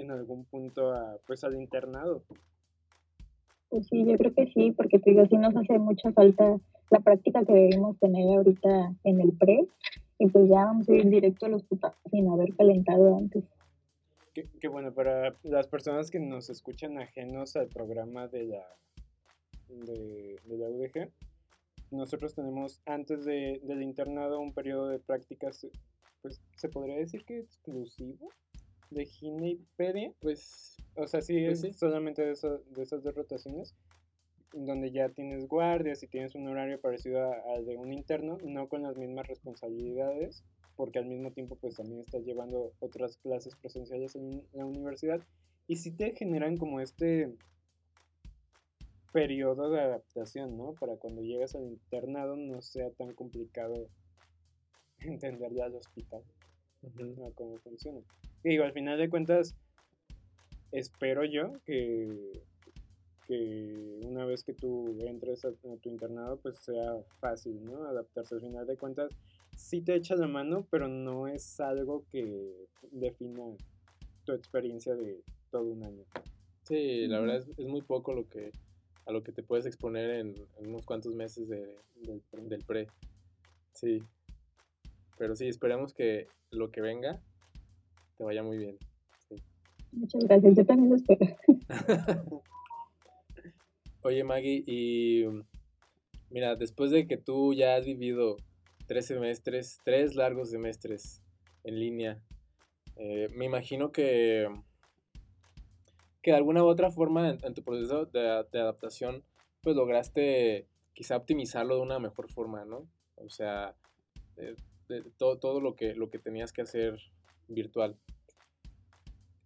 en 0.00 0.10
algún 0.10 0.44
punto 0.44 0.92
a 0.92 1.18
pues 1.26 1.44
al 1.44 1.54
internado? 1.54 2.22
Pues 3.68 3.86
sí, 3.86 4.04
yo 4.04 4.16
creo 4.18 4.34
que 4.34 4.46
sí, 4.52 4.72
porque 4.72 4.98
te 4.98 5.10
digo, 5.10 5.24
sí 5.26 5.36
nos 5.36 5.56
hace 5.56 5.78
mucha 5.78 6.10
falta 6.12 6.58
la 6.90 7.00
práctica 7.00 7.44
que 7.44 7.52
debemos 7.52 7.98
tener 8.00 8.26
ahorita 8.36 8.94
en 9.04 9.20
el 9.20 9.32
pre, 9.32 9.68
y 10.18 10.26
pues 10.26 10.48
ya 10.48 10.64
vamos 10.64 10.88
a 10.88 10.94
ir 10.94 11.08
directo 11.08 11.46
a 11.46 11.48
los 11.48 11.62
putazos 11.62 11.98
sin 12.10 12.28
haber 12.28 12.54
calentado 12.56 13.16
antes. 13.16 13.44
Que, 14.34 14.46
que 14.60 14.68
bueno, 14.68 14.92
para 14.92 15.36
las 15.44 15.68
personas 15.68 16.10
que 16.10 16.20
nos 16.20 16.50
escuchan 16.50 16.98
ajenos 16.98 17.56
al 17.56 17.68
programa 17.68 18.26
de 18.28 18.44
la, 18.44 18.66
de, 19.68 20.36
de 20.44 20.58
la 20.58 20.68
UDG, 20.68 21.10
nosotros 21.90 22.34
tenemos 22.34 22.80
antes 22.86 23.24
de, 23.24 23.60
del 23.64 23.82
internado 23.82 24.40
un 24.40 24.52
periodo 24.52 24.88
de 24.88 24.98
prácticas, 24.98 25.66
pues 26.22 26.40
se 26.56 26.68
podría 26.68 26.96
decir 26.96 27.24
que 27.24 27.38
exclusivo 27.38 28.30
de 28.90 29.06
Ginepedia. 29.06 30.12
Pues 30.20 30.76
O 30.96 31.06
sea, 31.06 31.22
sí 31.22 31.44
Pues 31.46 31.62
es 31.64 31.72
sí. 31.72 31.78
solamente 31.78 32.22
de, 32.22 32.32
eso- 32.32 32.58
de 32.70 32.82
esas 32.82 33.02
dos 33.02 33.14
rotaciones, 33.14 33.74
donde 34.52 34.90
ya 34.90 35.08
tienes 35.08 35.46
guardias 35.46 36.02
y 36.02 36.08
tienes 36.08 36.34
un 36.34 36.48
horario 36.48 36.80
parecido 36.80 37.32
al 37.54 37.64
de 37.64 37.76
un 37.76 37.92
interno, 37.92 38.38
no 38.42 38.68
con 38.68 38.82
las 38.82 38.96
mismas 38.96 39.26
responsabilidades, 39.28 40.44
porque 40.76 40.98
al 40.98 41.06
mismo 41.06 41.30
tiempo 41.32 41.56
pues 41.56 41.76
también 41.76 42.00
estás 42.00 42.24
llevando 42.24 42.72
otras 42.80 43.16
clases 43.18 43.54
presenciales 43.56 44.16
en 44.16 44.42
la 44.52 44.66
universidad 44.66 45.22
y 45.68 45.76
sí 45.76 45.92
te 45.92 46.14
generan 46.16 46.56
como 46.56 46.80
este 46.80 47.32
periodo 49.12 49.70
de 49.70 49.80
adaptación, 49.80 50.56
¿no? 50.56 50.74
Para 50.74 50.96
cuando 50.96 51.22
llegas 51.22 51.54
al 51.54 51.64
internado 51.64 52.36
no 52.36 52.60
sea 52.62 52.90
tan 52.90 53.14
complicado 53.14 53.88
entender 54.98 55.52
ya 55.52 55.66
el 55.66 55.74
hospital, 55.76 56.22
cómo 57.34 57.58
funciona. 57.58 58.00
Digo, 58.42 58.64
al 58.64 58.72
final 58.72 58.98
de 58.98 59.10
cuentas, 59.10 59.54
espero 60.72 61.24
yo 61.24 61.52
que, 61.64 62.32
que 63.26 64.00
una 64.04 64.24
vez 64.24 64.44
que 64.44 64.54
tú 64.54 64.96
entres 65.06 65.44
a, 65.44 65.52
tu 65.52 65.88
internado, 65.88 66.38
pues 66.38 66.58
sea 66.58 66.96
fácil, 67.20 67.62
¿no? 67.64 67.84
Adaptarse. 67.84 68.36
Al 68.36 68.40
final 68.40 68.66
de 68.66 68.76
cuentas, 68.76 69.10
sí 69.56 69.80
te 69.82 69.94
echa 69.94 70.16
la 70.16 70.26
mano, 70.28 70.66
pero 70.70 70.88
no 70.88 71.28
es 71.28 71.60
algo 71.60 72.04
que 72.10 72.66
defina 72.90 73.44
tu 74.24 74.32
experiencia 74.32 74.94
de 74.94 75.22
todo 75.50 75.64
un 75.64 75.84
año. 75.84 76.04
Sí, 76.64 77.06
la 77.08 77.20
verdad 77.20 77.36
es, 77.36 77.48
es 77.58 77.66
muy 77.66 77.82
poco 77.82 78.14
lo 78.14 78.28
que 78.28 78.52
a 79.10 79.12
lo 79.12 79.22
que 79.22 79.32
te 79.32 79.42
puedes 79.42 79.66
exponer 79.66 80.10
en, 80.10 80.34
unos 80.58 80.84
cuantos 80.84 81.14
meses 81.14 81.48
de, 81.48 81.76
del, 81.96 82.64
pre. 82.64 82.86
Sí. 83.72 84.02
Pero 85.18 85.34
sí, 85.34 85.48
esperemos 85.48 85.92
que 85.92 86.28
lo 86.50 86.70
que 86.70 86.80
venga 86.80 87.20
te 88.20 88.24
vaya 88.24 88.42
muy 88.42 88.58
bien. 88.58 88.76
Muchas 89.92 90.22
gracias, 90.24 90.54
yo 90.54 90.66
también 90.66 90.90
lo 90.90 90.96
espero. 90.96 91.26
Oye, 94.02 94.24
Maggie, 94.24 94.62
y 94.66 95.24
mira, 96.28 96.54
después 96.54 96.90
de 96.90 97.06
que 97.06 97.16
tú 97.16 97.54
ya 97.54 97.76
has 97.76 97.86
vivido 97.86 98.36
tres 98.86 99.06
semestres, 99.06 99.80
tres 99.86 100.16
largos 100.16 100.50
semestres 100.50 101.22
en 101.64 101.80
línea, 101.80 102.22
eh, 102.96 103.28
me 103.34 103.46
imagino 103.46 103.90
que 103.90 104.48
que 106.20 106.32
de 106.32 106.36
alguna 106.36 106.62
u 106.62 106.66
otra 106.66 106.90
forma 106.90 107.30
en, 107.30 107.54
tu 107.54 107.62
proceso 107.62 108.04
de, 108.04 108.28
adaptación, 108.28 109.24
pues 109.62 109.76
lograste 109.76 110.66
quizá 110.92 111.16
optimizarlo 111.16 111.76
de 111.76 111.80
una 111.80 111.98
mejor 111.98 112.30
forma, 112.30 112.66
¿no? 112.66 112.86
O 113.16 113.30
sea, 113.30 113.74
todo, 115.16 115.38
todo 115.38 115.62
lo, 115.62 115.74
que, 115.74 115.94
lo 115.94 116.10
que 116.10 116.18
tenías 116.18 116.52
que 116.52 116.60
hacer 116.60 117.00
virtual. 117.50 117.96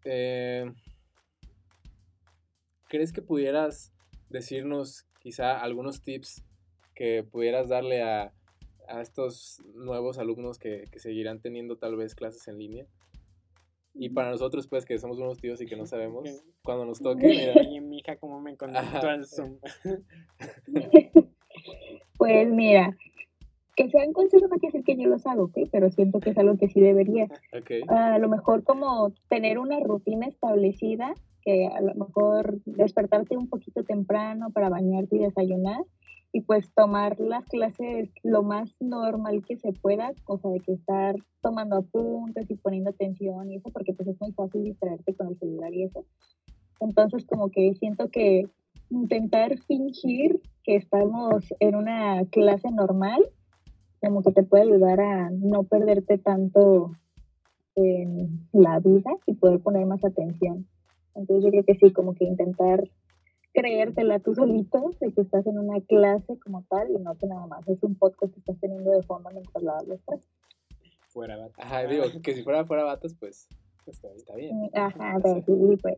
Eh, 0.04 0.70
¿Crees 2.88 3.12
que 3.12 3.22
pudieras 3.22 3.92
decirnos 4.28 5.06
quizá 5.20 5.60
algunos 5.60 6.02
tips 6.02 6.44
que 6.94 7.24
pudieras 7.24 7.68
darle 7.68 8.02
a, 8.02 8.32
estos 9.00 9.62
nuevos 9.74 10.18
alumnos 10.18 10.58
que, 10.58 10.84
que 10.92 10.98
seguirán 10.98 11.40
teniendo 11.40 11.78
tal 11.78 11.96
vez 11.96 12.14
clases 12.14 12.46
en 12.48 12.58
línea? 12.58 12.86
Y 13.94 14.08
para 14.08 14.30
nosotros, 14.30 14.66
pues, 14.66 14.84
que 14.84 14.98
somos 14.98 15.18
unos 15.18 15.38
tíos 15.38 15.60
y 15.60 15.66
que 15.66 15.76
no 15.76 15.86
sabemos, 15.86 16.28
cuando 16.64 16.84
nos 16.84 17.00
toque, 17.00 17.28
mira. 17.28 17.62
Y 17.62 17.80
mi 17.80 17.98
hija, 17.98 18.16
¿cómo 18.16 18.40
me 18.40 18.56
conectó 18.56 19.08
al 19.08 19.24
Zoom? 19.24 19.58
pues 22.18 22.48
mira, 22.48 22.96
que 23.76 23.90
sean 23.90 24.12
consejos 24.12 24.48
no 24.50 24.58
quiere 24.58 24.72
decir 24.78 24.84
que 24.84 25.02
yo 25.02 25.08
los 25.08 25.26
hago, 25.26 25.44
¿ok? 25.44 25.58
Pero 25.72 25.90
siento 25.90 26.20
que 26.20 26.30
es 26.30 26.38
algo 26.38 26.56
que 26.56 26.68
sí 26.68 26.80
debería. 26.80 27.28
Okay. 27.58 27.82
A 27.88 28.18
lo 28.18 28.28
mejor 28.28 28.64
como 28.64 29.12
tener 29.28 29.58
una 29.58 29.80
rutina 29.80 30.26
establecida, 30.26 31.14
que 31.42 31.66
a 31.66 31.80
lo 31.80 31.94
mejor 31.94 32.60
despertarte 32.64 33.36
un 33.36 33.48
poquito 33.48 33.84
temprano 33.84 34.50
para 34.50 34.68
bañarte 34.68 35.16
y 35.16 35.20
desayunar, 35.20 35.84
y 36.34 36.40
pues 36.40 36.68
tomar 36.74 37.20
las 37.20 37.44
clases 37.44 38.10
lo 38.24 38.42
más 38.42 38.74
normal 38.80 39.44
que 39.46 39.56
se 39.56 39.72
pueda, 39.72 40.12
cosa 40.24 40.48
de 40.48 40.58
que 40.58 40.72
estar 40.72 41.14
tomando 41.40 41.76
apuntes 41.76 42.50
y 42.50 42.56
poniendo 42.56 42.90
atención 42.90 43.52
y 43.52 43.56
eso, 43.56 43.70
porque 43.70 43.92
pues 43.92 44.08
es 44.08 44.20
muy 44.20 44.32
fácil 44.32 44.64
distraerte 44.64 45.14
con 45.14 45.28
el 45.28 45.38
celular 45.38 45.72
y 45.72 45.84
eso. 45.84 46.04
Entonces 46.80 47.24
como 47.24 47.50
que 47.50 47.74
siento 47.74 48.08
que 48.08 48.48
intentar 48.90 49.58
fingir 49.60 50.40
que 50.64 50.74
estamos 50.74 51.54
en 51.60 51.76
una 51.76 52.24
clase 52.32 52.68
normal, 52.72 53.22
como 54.04 54.22
que 54.22 54.32
te 54.32 54.42
puede 54.42 54.64
ayudar 54.64 55.00
a 55.00 55.30
no 55.30 55.64
perderte 55.64 56.18
tanto 56.18 56.92
en 57.76 58.48
la 58.52 58.78
vida 58.80 59.10
y 59.26 59.34
poder 59.34 59.60
poner 59.60 59.86
más 59.86 60.04
atención. 60.04 60.66
Entonces 61.14 61.44
yo 61.44 61.50
creo 61.50 61.64
que 61.64 61.74
sí, 61.74 61.92
como 61.92 62.14
que 62.14 62.24
intentar 62.24 62.84
creértela 63.54 64.18
tú 64.18 64.34
solito 64.34 64.90
de 65.00 65.12
que 65.12 65.20
estás 65.20 65.46
en 65.46 65.58
una 65.58 65.80
clase 65.80 66.38
como 66.40 66.64
tal 66.68 66.90
y 66.90 66.98
no 66.98 67.16
que 67.16 67.26
nada 67.26 67.46
más 67.46 67.66
es 67.68 67.82
un 67.82 67.94
podcast 67.94 68.32
que 68.32 68.40
estás 68.40 68.58
teniendo 68.60 68.90
de 68.90 69.02
fondo 69.04 69.30
mientras 69.30 69.62
la 69.62 69.78
hablas. 69.78 70.00
Fuera 71.08 71.36
batas. 71.36 71.64
Ajá, 71.64 71.86
digo, 71.86 72.04
que 72.22 72.34
si 72.34 72.42
fuera 72.42 72.64
fuera 72.64 72.82
batas, 72.82 73.14
pues 73.14 73.48
está, 73.86 74.08
está 74.12 74.34
bien. 74.34 74.70
Ajá, 74.74 75.18
pues 75.22 75.44
sí, 75.46 75.78
pues. 75.80 75.96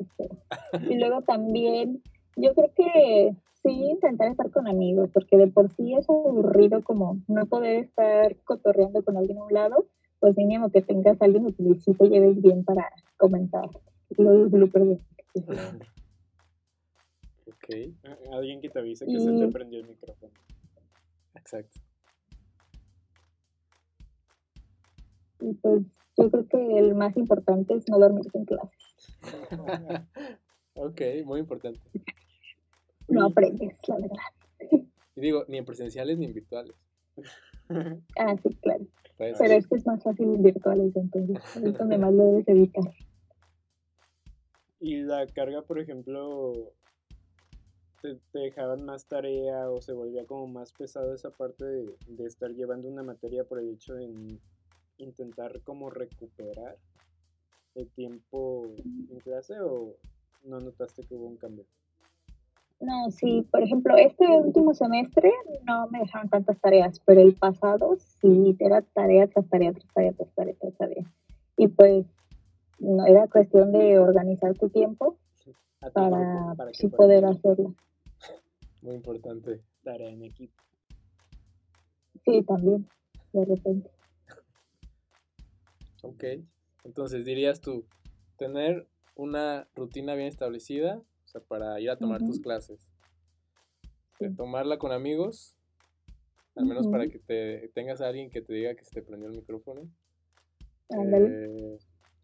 Y 0.89 0.97
luego 0.97 1.23
también, 1.23 2.03
yo 2.37 2.55
creo 2.55 2.71
que 2.75 3.37
sí 3.63 3.71
intentar 3.71 4.31
estar 4.31 4.51
con 4.51 4.69
amigos, 4.69 5.11
porque 5.13 5.37
de 5.37 5.49
por 5.49 5.71
sí 5.75 5.95
es 5.95 6.09
aburrido 6.09 6.83
como 6.85 7.19
no 7.27 7.47
poder 7.47 7.85
estar 7.85 8.37
cotorreando 8.45 9.03
con 9.03 9.17
alguien 9.17 9.39
a 9.39 9.45
un 9.45 9.53
lado, 9.53 9.87
pues 10.21 10.37
mínimo 10.37 10.71
que 10.71 10.83
tengas 10.83 11.21
a 11.21 11.25
alguien 11.25 11.53
que 11.53 11.75
sí 11.81 11.95
te 11.95 12.09
lleves 12.09 12.41
bien 12.41 12.65
para 12.65 12.89
comentar 13.17 13.69
los 14.17 14.51
bloopers 14.51 15.01
Alguien 18.33 18.61
que 18.61 18.69
te 18.69 18.79
avise 18.79 19.07
que 19.07 19.19
se 19.19 19.33
te 19.33 19.49
prendió 19.49 19.81
el 19.81 19.89
micrófono. 19.89 20.33
Exacto. 21.35 21.81
Y 25.41 25.55
pues 25.55 25.83
yo 26.17 26.31
creo 26.31 26.49
que 26.49 26.79
el 26.79 26.95
más 26.95 27.17
importante 27.17 27.75
es 27.75 27.89
no 27.89 27.99
dormirse 27.99 28.39
en 28.39 28.45
clases. 28.45 28.95
ok, 30.75 31.01
muy 31.25 31.41
importante. 31.41 31.81
No 33.09 33.27
aprendes, 33.27 33.77
la 33.87 33.97
verdad. 33.97 34.87
Y 35.15 35.21
digo, 35.21 35.45
ni 35.49 35.59
en 35.59 35.65
presenciales 35.65 36.19
ni 36.19 36.27
en 36.27 36.35
virtuales. 36.35 36.75
ah, 38.19 38.37
sí, 38.43 38.55
claro. 38.63 38.87
Pues 39.17 39.39
Pero 39.39 39.55
es 39.55 39.67
que 39.67 39.77
es 39.77 39.87
más 39.87 40.03
fácil 40.03 40.35
en 40.35 40.43
virtuales, 40.43 40.95
entonces 40.95 41.39
es 41.65 41.79
donde 41.79 41.99
más 41.99 42.13
lo 42.13 42.25
debes 42.25 42.49
evitar. 42.49 42.85
Y 44.79 45.03
la 45.03 45.27
carga, 45.27 45.63
por 45.63 45.81
ejemplo, 45.81 46.75
te, 48.03 48.19
dejaban 48.33 48.85
más 48.85 49.07
tarea 49.07 49.71
o 49.71 49.81
se 49.81 49.95
volvía 49.95 50.27
como 50.27 50.47
más 50.47 50.73
pesado 50.73 51.15
esa 51.15 51.31
parte 51.31 51.65
de, 51.65 52.27
estar 52.27 52.51
llevando 52.51 52.89
una 52.89 53.03
materia 53.03 53.45
por 53.45 53.59
el 53.59 53.71
hecho 53.71 53.95
de 53.95 54.39
intentar 54.99 55.61
como 55.63 55.89
recuperar 55.89 56.77
el 57.75 57.89
tiempo 57.91 58.75
en 59.11 59.19
clase 59.21 59.55
o 59.61 59.97
no 60.45 60.61
notaste 60.61 61.03
que 61.03 61.15
hubo 61.15 61.27
un 61.27 61.37
cambio? 61.37 61.65
No, 62.79 63.11
sí, 63.11 63.47
por 63.51 63.63
ejemplo, 63.63 63.97
este 63.97 64.27
último 64.29 64.75
semestre 64.75 65.33
no 65.65 65.89
me 65.89 66.01
dejaron 66.01 66.29
tantas 66.29 66.61
tareas, 66.61 67.01
pero 67.01 67.23
el 67.23 67.35
pasado 67.35 67.97
sí 67.99 68.55
era 68.59 68.83
tarea 68.83 69.27
tras 69.29 69.49
tarea, 69.49 69.73
tras 69.73 69.87
tarea, 69.93 70.13
tras 70.13 70.31
tarea, 70.35 70.55
tras 70.61 70.75
tarea. 70.77 71.05
Y 71.57 71.69
pues 71.69 72.07
no, 72.79 73.07
era 73.07 73.29
cuestión 73.29 73.73
de 73.73 73.99
organizar 73.99 74.55
tu 74.55 74.69
tiempo 74.69 75.17
para, 75.95 76.55
para 76.57 76.73
sí 76.75 76.89
poder 76.89 77.25
hacerlo. 77.25 77.75
Muy 78.83 78.95
importante. 78.95 79.63
Tarea 79.83 80.11
en 80.11 80.23
equipo. 80.25 80.63
Sí, 82.25 82.43
también, 82.43 82.87
de 83.33 83.45
repente. 83.45 83.91
Ok, 86.03 86.25
entonces 86.85 87.25
dirías 87.25 87.61
tú, 87.61 87.85
tener 88.37 88.87
una 89.15 89.67
rutina 89.75 90.15
bien 90.15 90.29
establecida, 90.29 91.01
sea, 91.39 91.47
para 91.47 91.81
ir 91.81 91.91
a 91.91 91.97
tomar 91.97 92.21
tus 92.21 92.41
clases. 92.41 92.87
Tomarla 94.37 94.79
con 94.79 94.93
amigos, 94.93 95.57
al 96.55 96.67
menos 96.67 96.87
para 96.89 97.07
que 97.09 97.19
te 97.19 97.69
tengas 97.75 98.01
a 98.01 98.09
alguien 98.09 98.31
que 98.31 98.41
te 98.41 98.55
diga 98.55 98.75
que 98.75 98.85
se 98.85 98.93
te 98.93 99.03
prendió 99.03 99.29
el 99.29 99.37
micrófono. 99.37 99.83
Eh, 100.89 101.79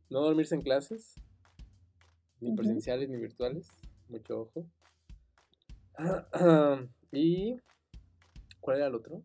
no 0.08 0.20
dormirse 0.20 0.54
en 0.54 0.62
clases, 0.62 1.14
ni 2.40 2.54
presenciales 2.54 3.08
ni 3.08 3.18
virtuales, 3.18 3.68
mucho 4.08 4.42
ojo. 4.42 4.66
y. 7.12 7.56
¿Cuál 8.60 8.76
era 8.76 8.86
el 8.86 8.94
otro? 8.94 9.22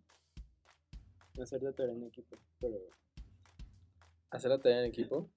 Hacer 1.40 1.62
la 1.62 1.72
tarea 1.72 1.94
en 1.94 2.04
equipo. 2.04 2.36
Pero... 2.60 2.78
Hacer 4.32 4.50
la 4.50 4.60
tarea 4.60 4.80
en 4.80 4.86
equipo. 4.86 5.30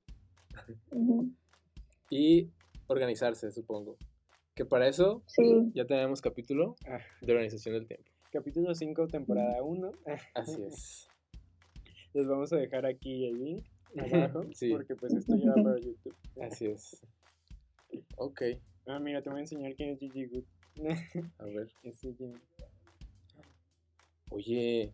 Y 2.12 2.50
organizarse, 2.88 3.52
supongo. 3.52 3.96
Que 4.54 4.64
para 4.64 4.88
eso 4.88 5.22
ya 5.74 5.86
tenemos 5.86 6.20
capítulo 6.20 6.76
ah. 6.86 6.98
de 7.20 7.32
organización 7.32 7.74
del 7.74 7.86
tiempo. 7.86 8.10
Capítulo 8.32 8.74
5, 8.74 9.08
temporada 9.08 9.62
1. 9.62 9.92
Así 10.34 10.62
es. 10.62 11.08
Les 12.14 12.26
vamos 12.26 12.52
a 12.52 12.56
dejar 12.56 12.86
aquí 12.86 13.26
el 13.26 13.38
link 13.38 13.66
abajo. 13.96 14.42
Porque 14.70 14.94
pues 14.96 15.14
esto 15.14 15.36
ya 15.36 15.54
va 15.54 15.62
para 15.62 15.78
YouTube. 15.78 16.16
Así 16.42 16.66
es. 16.66 17.00
Ok. 18.16 18.42
Ah, 18.86 18.98
mira, 18.98 19.22
te 19.22 19.30
voy 19.30 19.38
a 19.38 19.42
enseñar 19.42 19.74
quién 19.74 19.90
es 19.90 19.98
Gigi 19.98 20.26
Good. 20.26 20.44
A 21.38 21.44
ver. 21.44 21.70
Oye. 24.30 24.92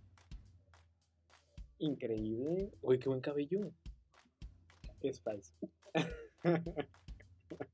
Increíble. 1.79 2.73
Oye, 2.83 2.99
qué 2.99 3.09
buen 3.09 3.21
cabello. 3.21 3.73
Es 5.03 5.21
falso. 5.21 5.55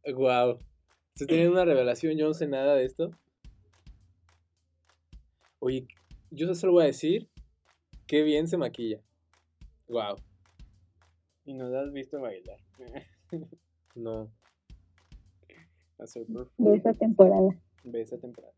Wow. 0.07 0.59
¿Estoy 1.15 1.27
teniendo 1.27 1.53
una 1.53 1.65
revelación? 1.65 2.17
Yo 2.17 2.27
no 2.27 2.35
sé 2.35 2.47
nada 2.47 2.75
de 2.75 2.85
esto. 2.85 3.11
Oye, 5.59 5.87
yo 6.31 6.55
solo 6.55 6.73
voy 6.75 6.85
a 6.85 6.87
decir, 6.87 7.29
qué 8.07 8.23
bien 8.23 8.49
se 8.49 8.57
maquilla. 8.57 9.01
Wow. 9.89 10.17
Y 11.45 11.55
no 11.55 11.69
la 11.69 11.83
has 11.83 11.93
visto 11.93 12.21
bailar. 12.21 12.59
No. 13.95 14.31
De 16.59 16.75
esa 16.77 16.93
temporada. 16.95 17.49
Ve 17.85 18.01
esa 18.01 18.19
temporada. 18.19 18.55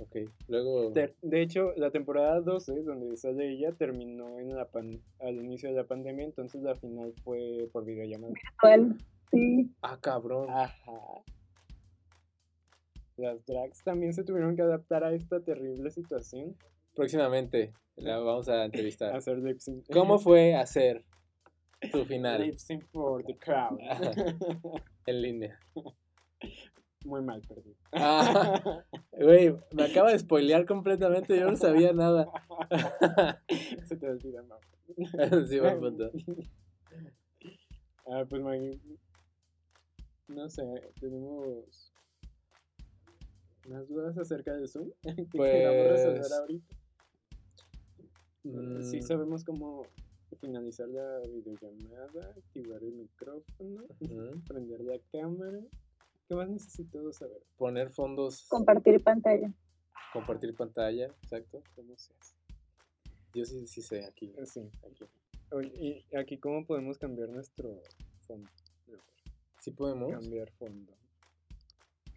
Ok. 0.00 0.16
Luego. 0.48 0.92
Ter- 0.92 1.14
De 1.22 1.42
hecho, 1.42 1.72
la 1.76 1.90
temporada 1.90 2.40
12, 2.40 2.82
donde 2.82 3.16
sale 3.16 3.50
ella, 3.52 3.72
terminó 3.72 4.40
en 4.40 4.56
la 4.56 4.68
pan- 4.68 5.00
al 5.20 5.36
inicio 5.36 5.68
de 5.68 5.76
la 5.76 5.84
pandemia, 5.86 6.24
entonces 6.24 6.62
la 6.62 6.74
final 6.74 7.12
fue 7.22 7.68
por 7.72 7.84
videollamada. 7.84 8.32
¿Cuál? 8.60 8.96
Sí. 9.30 9.70
Ah, 9.82 9.98
cabrón. 10.00 10.48
Ajá. 10.50 10.92
Las 13.22 13.46
drags 13.46 13.84
también 13.84 14.12
se 14.12 14.24
tuvieron 14.24 14.56
que 14.56 14.62
adaptar 14.62 15.04
a 15.04 15.12
esta 15.12 15.38
terrible 15.38 15.92
situación. 15.92 16.56
Próximamente 16.92 17.72
la 17.94 18.18
vamos 18.18 18.48
a 18.48 18.64
entrevistar. 18.64 19.14
Hacer 19.16 19.38
lip 19.38 19.60
sync. 19.60 19.86
¿Cómo 19.92 20.18
fue 20.18 20.56
hacer 20.56 21.04
tu 21.92 22.04
final 22.04 22.42
Lip 22.42 22.58
sync 22.58 22.84
for 22.90 23.24
the 23.24 23.36
crowd. 23.36 23.78
en 25.06 25.22
línea? 25.22 25.56
Muy 27.04 27.22
mal 27.22 27.40
perdido. 27.42 27.76
Ah, 27.92 28.82
güey, 29.12 29.54
me 29.70 29.84
acaba 29.84 30.10
de 30.10 30.18
spoilear 30.18 30.66
completamente, 30.66 31.38
yo 31.38 31.48
no 31.48 31.56
sabía 31.56 31.92
nada. 31.92 32.26
Se 33.84 33.96
te 33.96 34.08
olvida, 34.08 34.42
mamá. 34.42 35.46
sí, 35.48 35.60
buen 35.60 35.78
punto. 35.78 36.10
Ah, 38.06 38.24
pues 38.28 38.42
Maggie, 38.42 38.80
no 40.26 40.48
sé, 40.48 40.64
tenemos 41.00 41.91
más 43.68 43.88
dudas 43.88 44.16
acerca 44.18 44.54
del 44.54 44.68
Zoom 44.68 44.90
que 45.02 45.38
queramos 45.38 45.88
resolver 45.90 46.20
Pues, 46.20 46.32
ahorita. 46.32 46.76
Sí 48.44 48.98
Mm, 48.98 49.02
sabemos 49.02 49.44
cómo 49.44 49.86
finalizar 50.40 50.88
la 50.88 51.20
videollamada, 51.20 52.28
activar 52.36 52.82
el 52.82 52.92
micrófono, 52.94 53.84
prender 54.48 54.80
la 54.80 54.98
cámara. 55.12 55.60
¿Qué 56.26 56.34
más 56.34 56.48
necesito 56.48 57.12
saber? 57.12 57.40
Poner 57.56 57.90
fondos, 57.90 58.48
Compartir 58.48 59.00
pantalla. 59.04 59.52
compartir 60.12 60.56
pantalla, 60.56 61.06
exacto. 61.22 61.62
¿Cómo 61.76 61.96
se 61.96 62.12
hace? 62.14 62.34
Yo 63.32 63.44
sí, 63.44 63.64
sí 63.68 63.80
sé 63.80 64.04
aquí. 64.04 64.32
Sí, 64.44 64.68
aquí. 64.90 65.04
Oye, 65.52 66.04
¿y 66.10 66.16
aquí 66.16 66.36
cómo 66.38 66.66
podemos 66.66 66.98
cambiar 66.98 67.28
nuestro 67.28 67.80
fondo? 68.26 68.50
Sí 69.60 69.70
podemos. 69.70 70.10
Cambiar 70.10 70.50
fondo. 70.50 70.92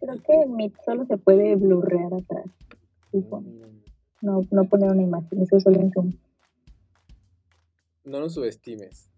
Creo 0.00 0.22
que 0.22 0.32
en 0.34 0.56
Meet 0.56 0.74
solo 0.84 1.06
se 1.06 1.16
puede 1.16 1.56
blurrear 1.56 2.12
atrás. 2.14 2.46
Ah. 3.32 3.40
No, 4.22 4.40
no 4.50 4.64
poner 4.64 4.90
una 4.92 5.02
imagen, 5.02 5.42
eso 5.42 5.60
solo 5.60 5.80
en 5.80 5.92
Zoom. 5.92 6.12
No 8.04 8.20
nos 8.20 8.34
subestimes. 8.34 9.10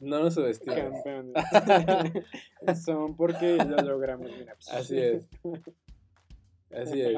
No 0.00 0.20
nos 0.20 0.34
subestimes. 0.34 1.02
Son 2.84 3.14
porque 3.16 3.56
lo 3.56 3.76
logramos. 3.78 4.30
Mira. 4.38 4.54
Así 4.72 4.98
es. 4.98 5.26
Así 6.70 7.00
es. 7.02 7.16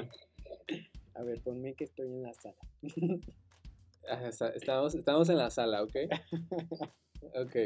A 1.14 1.22
ver, 1.22 1.40
ponme 1.42 1.74
que 1.74 1.84
estoy 1.84 2.06
en 2.06 2.22
la 2.22 2.32
sala. 2.34 2.56
Está- 4.28 4.50
Estamos, 4.50 4.94
estamos 4.94 5.28
en 5.28 5.36
la 5.38 5.50
sala, 5.50 5.82
¿ok? 5.82 5.94
Ok. 7.34 7.56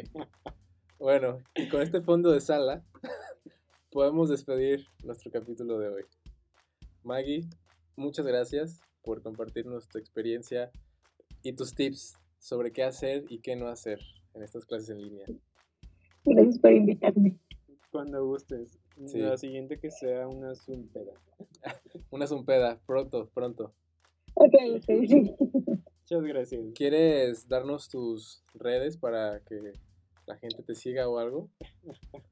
Bueno, 0.99 1.39
y 1.55 1.69
con 1.69 1.83
este 1.83 2.01
fondo 2.01 2.31
de 2.33 2.41
sala 2.41 2.83
podemos 3.93 4.31
despedir 4.31 4.87
nuestro 5.05 5.31
capítulo 5.31 5.79
de 5.79 5.89
hoy. 5.89 6.03
Maggie, 7.03 7.45
muchas 7.95 8.25
gracias 8.27 8.81
por 9.03 9.23
compartirnos 9.23 9.87
tu 9.87 9.99
experiencia 9.99 10.71
y 11.43 11.53
tus 11.53 11.75
tips 11.75 12.15
sobre 12.39 12.73
qué 12.73 12.85
hacer 12.85 13.25
y 13.29 13.41
qué 13.41 13.55
no 13.55 13.69
hacer 13.69 14.01
en 14.33 14.43
estas 14.43 14.65
clases 14.65 14.89
en 14.89 15.03
línea. 15.03 15.27
Gracias 16.25 16.59
por 16.59 16.73
invitarme. 16.73 17.39
Cuando 17.91 18.25
gustes. 18.25 18.79
Sí. 19.07 19.19
La 19.19 19.37
siguiente 19.37 19.79
que 19.79 19.91
sea 19.91 20.27
una 20.27 20.55
Zoom 20.55 20.89
peda. 20.89 21.13
Una 22.11 22.27
zumpeda, 22.27 22.81
pronto, 22.87 23.29
pronto. 23.35 23.75
Ok, 24.35 24.55
ok, 24.77 25.07
sí. 25.07 25.35
Muchas 25.37 26.23
gracias. 26.23 26.65
¿Quieres 26.75 27.49
darnos 27.49 27.89
tus 27.89 28.43
redes 28.55 28.97
para 28.97 29.41
que 29.41 29.73
la 30.27 30.37
gente 30.37 30.63
te 30.63 30.75
siga 30.75 31.09
o 31.09 31.19
algo? 31.19 31.51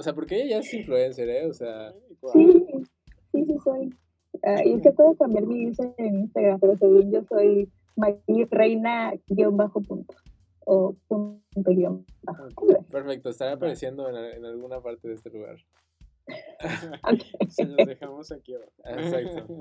O 0.00 0.02
sea, 0.02 0.14
porque 0.14 0.36
ella 0.36 0.52
ya 0.52 0.58
es 0.60 0.72
influencer, 0.72 1.28
¿eh? 1.28 1.44
O 1.44 1.52
sea, 1.52 1.92
Sí, 2.32 2.64
sí, 3.32 3.44
sí 3.44 3.58
soy. 3.62 3.94
Ah, 4.42 4.64
y 4.64 4.72
es 4.72 4.82
que 4.82 4.92
puedo 4.92 5.14
cambiar 5.14 5.44
mi 5.44 5.68
user 5.68 5.92
en 5.98 6.20
Instagram, 6.20 6.58
pero 6.58 6.74
según 6.78 7.12
yo 7.12 7.22
soy 7.24 7.70
Reina 8.50 9.12
guion 9.28 9.58
bajo 9.58 9.82
punto. 9.82 10.14
O 10.60 10.96
punto 11.06 11.70
guion 11.70 12.06
bajo. 12.22 12.48
perfecto, 12.90 13.28
estará 13.28 13.52
apareciendo 13.52 14.08
en, 14.08 14.16
en 14.16 14.46
alguna 14.46 14.80
parte 14.80 15.06
de 15.06 15.14
este 15.16 15.28
lugar. 15.28 15.56
Se 17.50 17.66
los 17.66 17.86
dejamos 17.86 18.32
aquí 18.32 18.54
abajo. 18.54 18.72
Exacto. 18.84 19.58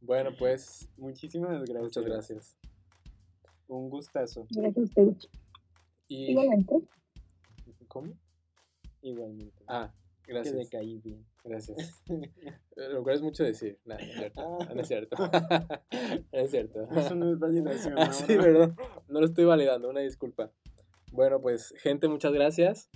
Bueno, 0.00 0.30
pues, 0.36 0.88
Muchísimas 0.96 1.50
gracias. 1.50 1.80
muchas 1.80 2.04
gracias. 2.04 2.56
Un 3.68 3.90
gustazo. 3.90 4.44
Gracias 4.50 4.76
a 4.76 4.80
ustedes. 4.80 5.28
Y, 6.08 6.32
Igualmente. 6.32 6.80
¿Cómo? 7.86 8.12
Igualmente. 9.02 9.64
Ah, 9.66 9.92
que 10.22 10.32
le 10.32 10.40
gracias. 10.40 10.70
caí 10.70 10.98
bien. 10.98 11.24
Gracias. 11.44 12.02
Lo 12.76 13.02
cual 13.02 13.16
es 13.16 13.22
mucho 13.22 13.44
decir. 13.44 13.78
No, 13.84 13.94
no 13.94 14.00
es 14.00 14.16
cierto. 14.16 14.60
No 14.74 14.80
es 14.80 14.88
cierto. 14.88 15.16
No 15.20 16.28
es 16.32 16.50
cierto. 16.50 16.88
Eso 16.96 17.14
no 17.14 17.32
es 17.32 17.38
validación. 17.38 17.94
Ah, 17.98 18.12
sí, 18.12 18.36
perdón. 18.36 18.76
No 19.08 19.20
lo 19.20 19.26
estoy 19.26 19.44
validando, 19.44 19.88
una 19.88 20.00
disculpa. 20.00 20.50
Bueno, 21.12 21.40
pues, 21.40 21.74
gente, 21.78 22.08
muchas 22.08 22.32
gracias. 22.32 22.90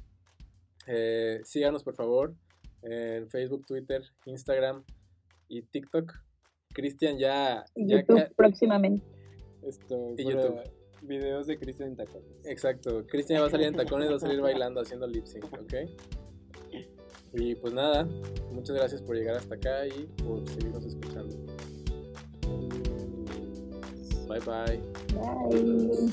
Eh, 0.87 1.41
síganos, 1.45 1.83
por 1.83 1.95
favor, 1.95 2.35
en 2.83 3.29
Facebook, 3.29 3.65
Twitter, 3.67 4.03
Instagram 4.27 4.85
y 5.49 5.63
TikTok. 5.63 6.13
Cristian 6.75 7.19
ya... 7.19 7.65
Y 7.75 7.89
ya 7.89 8.01
YouTube 8.01 8.35
próximamente. 8.35 9.07
Esto, 9.63 10.15
Y 10.19 10.25
YouTube. 10.25 10.61
Videos 11.07 11.47
de 11.47 11.59
Cristian 11.59 11.91
en 11.91 11.97
tacones. 11.97 12.29
Exacto. 12.45 13.07
Cristian 13.07 13.43
va 13.43 13.47
a 13.47 13.51
salir 13.51 13.67
en 13.69 13.75
tacones, 13.75 14.11
va 14.11 14.17
a 14.17 14.19
salir 14.19 14.41
bailando, 14.41 14.81
haciendo 14.81 15.07
lip 15.07 15.27
sync, 15.27 15.45
¿ok? 15.53 15.75
Y 17.35 17.55
pues 17.57 17.75
nada, 17.75 18.09
muchas 18.53 18.77
gracias 18.77 19.03
por 19.03 19.17
llegar 19.17 19.37
hasta 19.37 19.57
acá 19.57 19.87
y 19.87 20.07
por 20.23 20.49
seguirnos 20.49 20.85
escuchando. 20.85 21.37
Bye 24.29 24.41
bye. 24.41 24.81
Bye. 25.15 26.11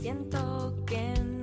Siento 0.00 0.74
que 0.86 1.12
no 1.24 1.39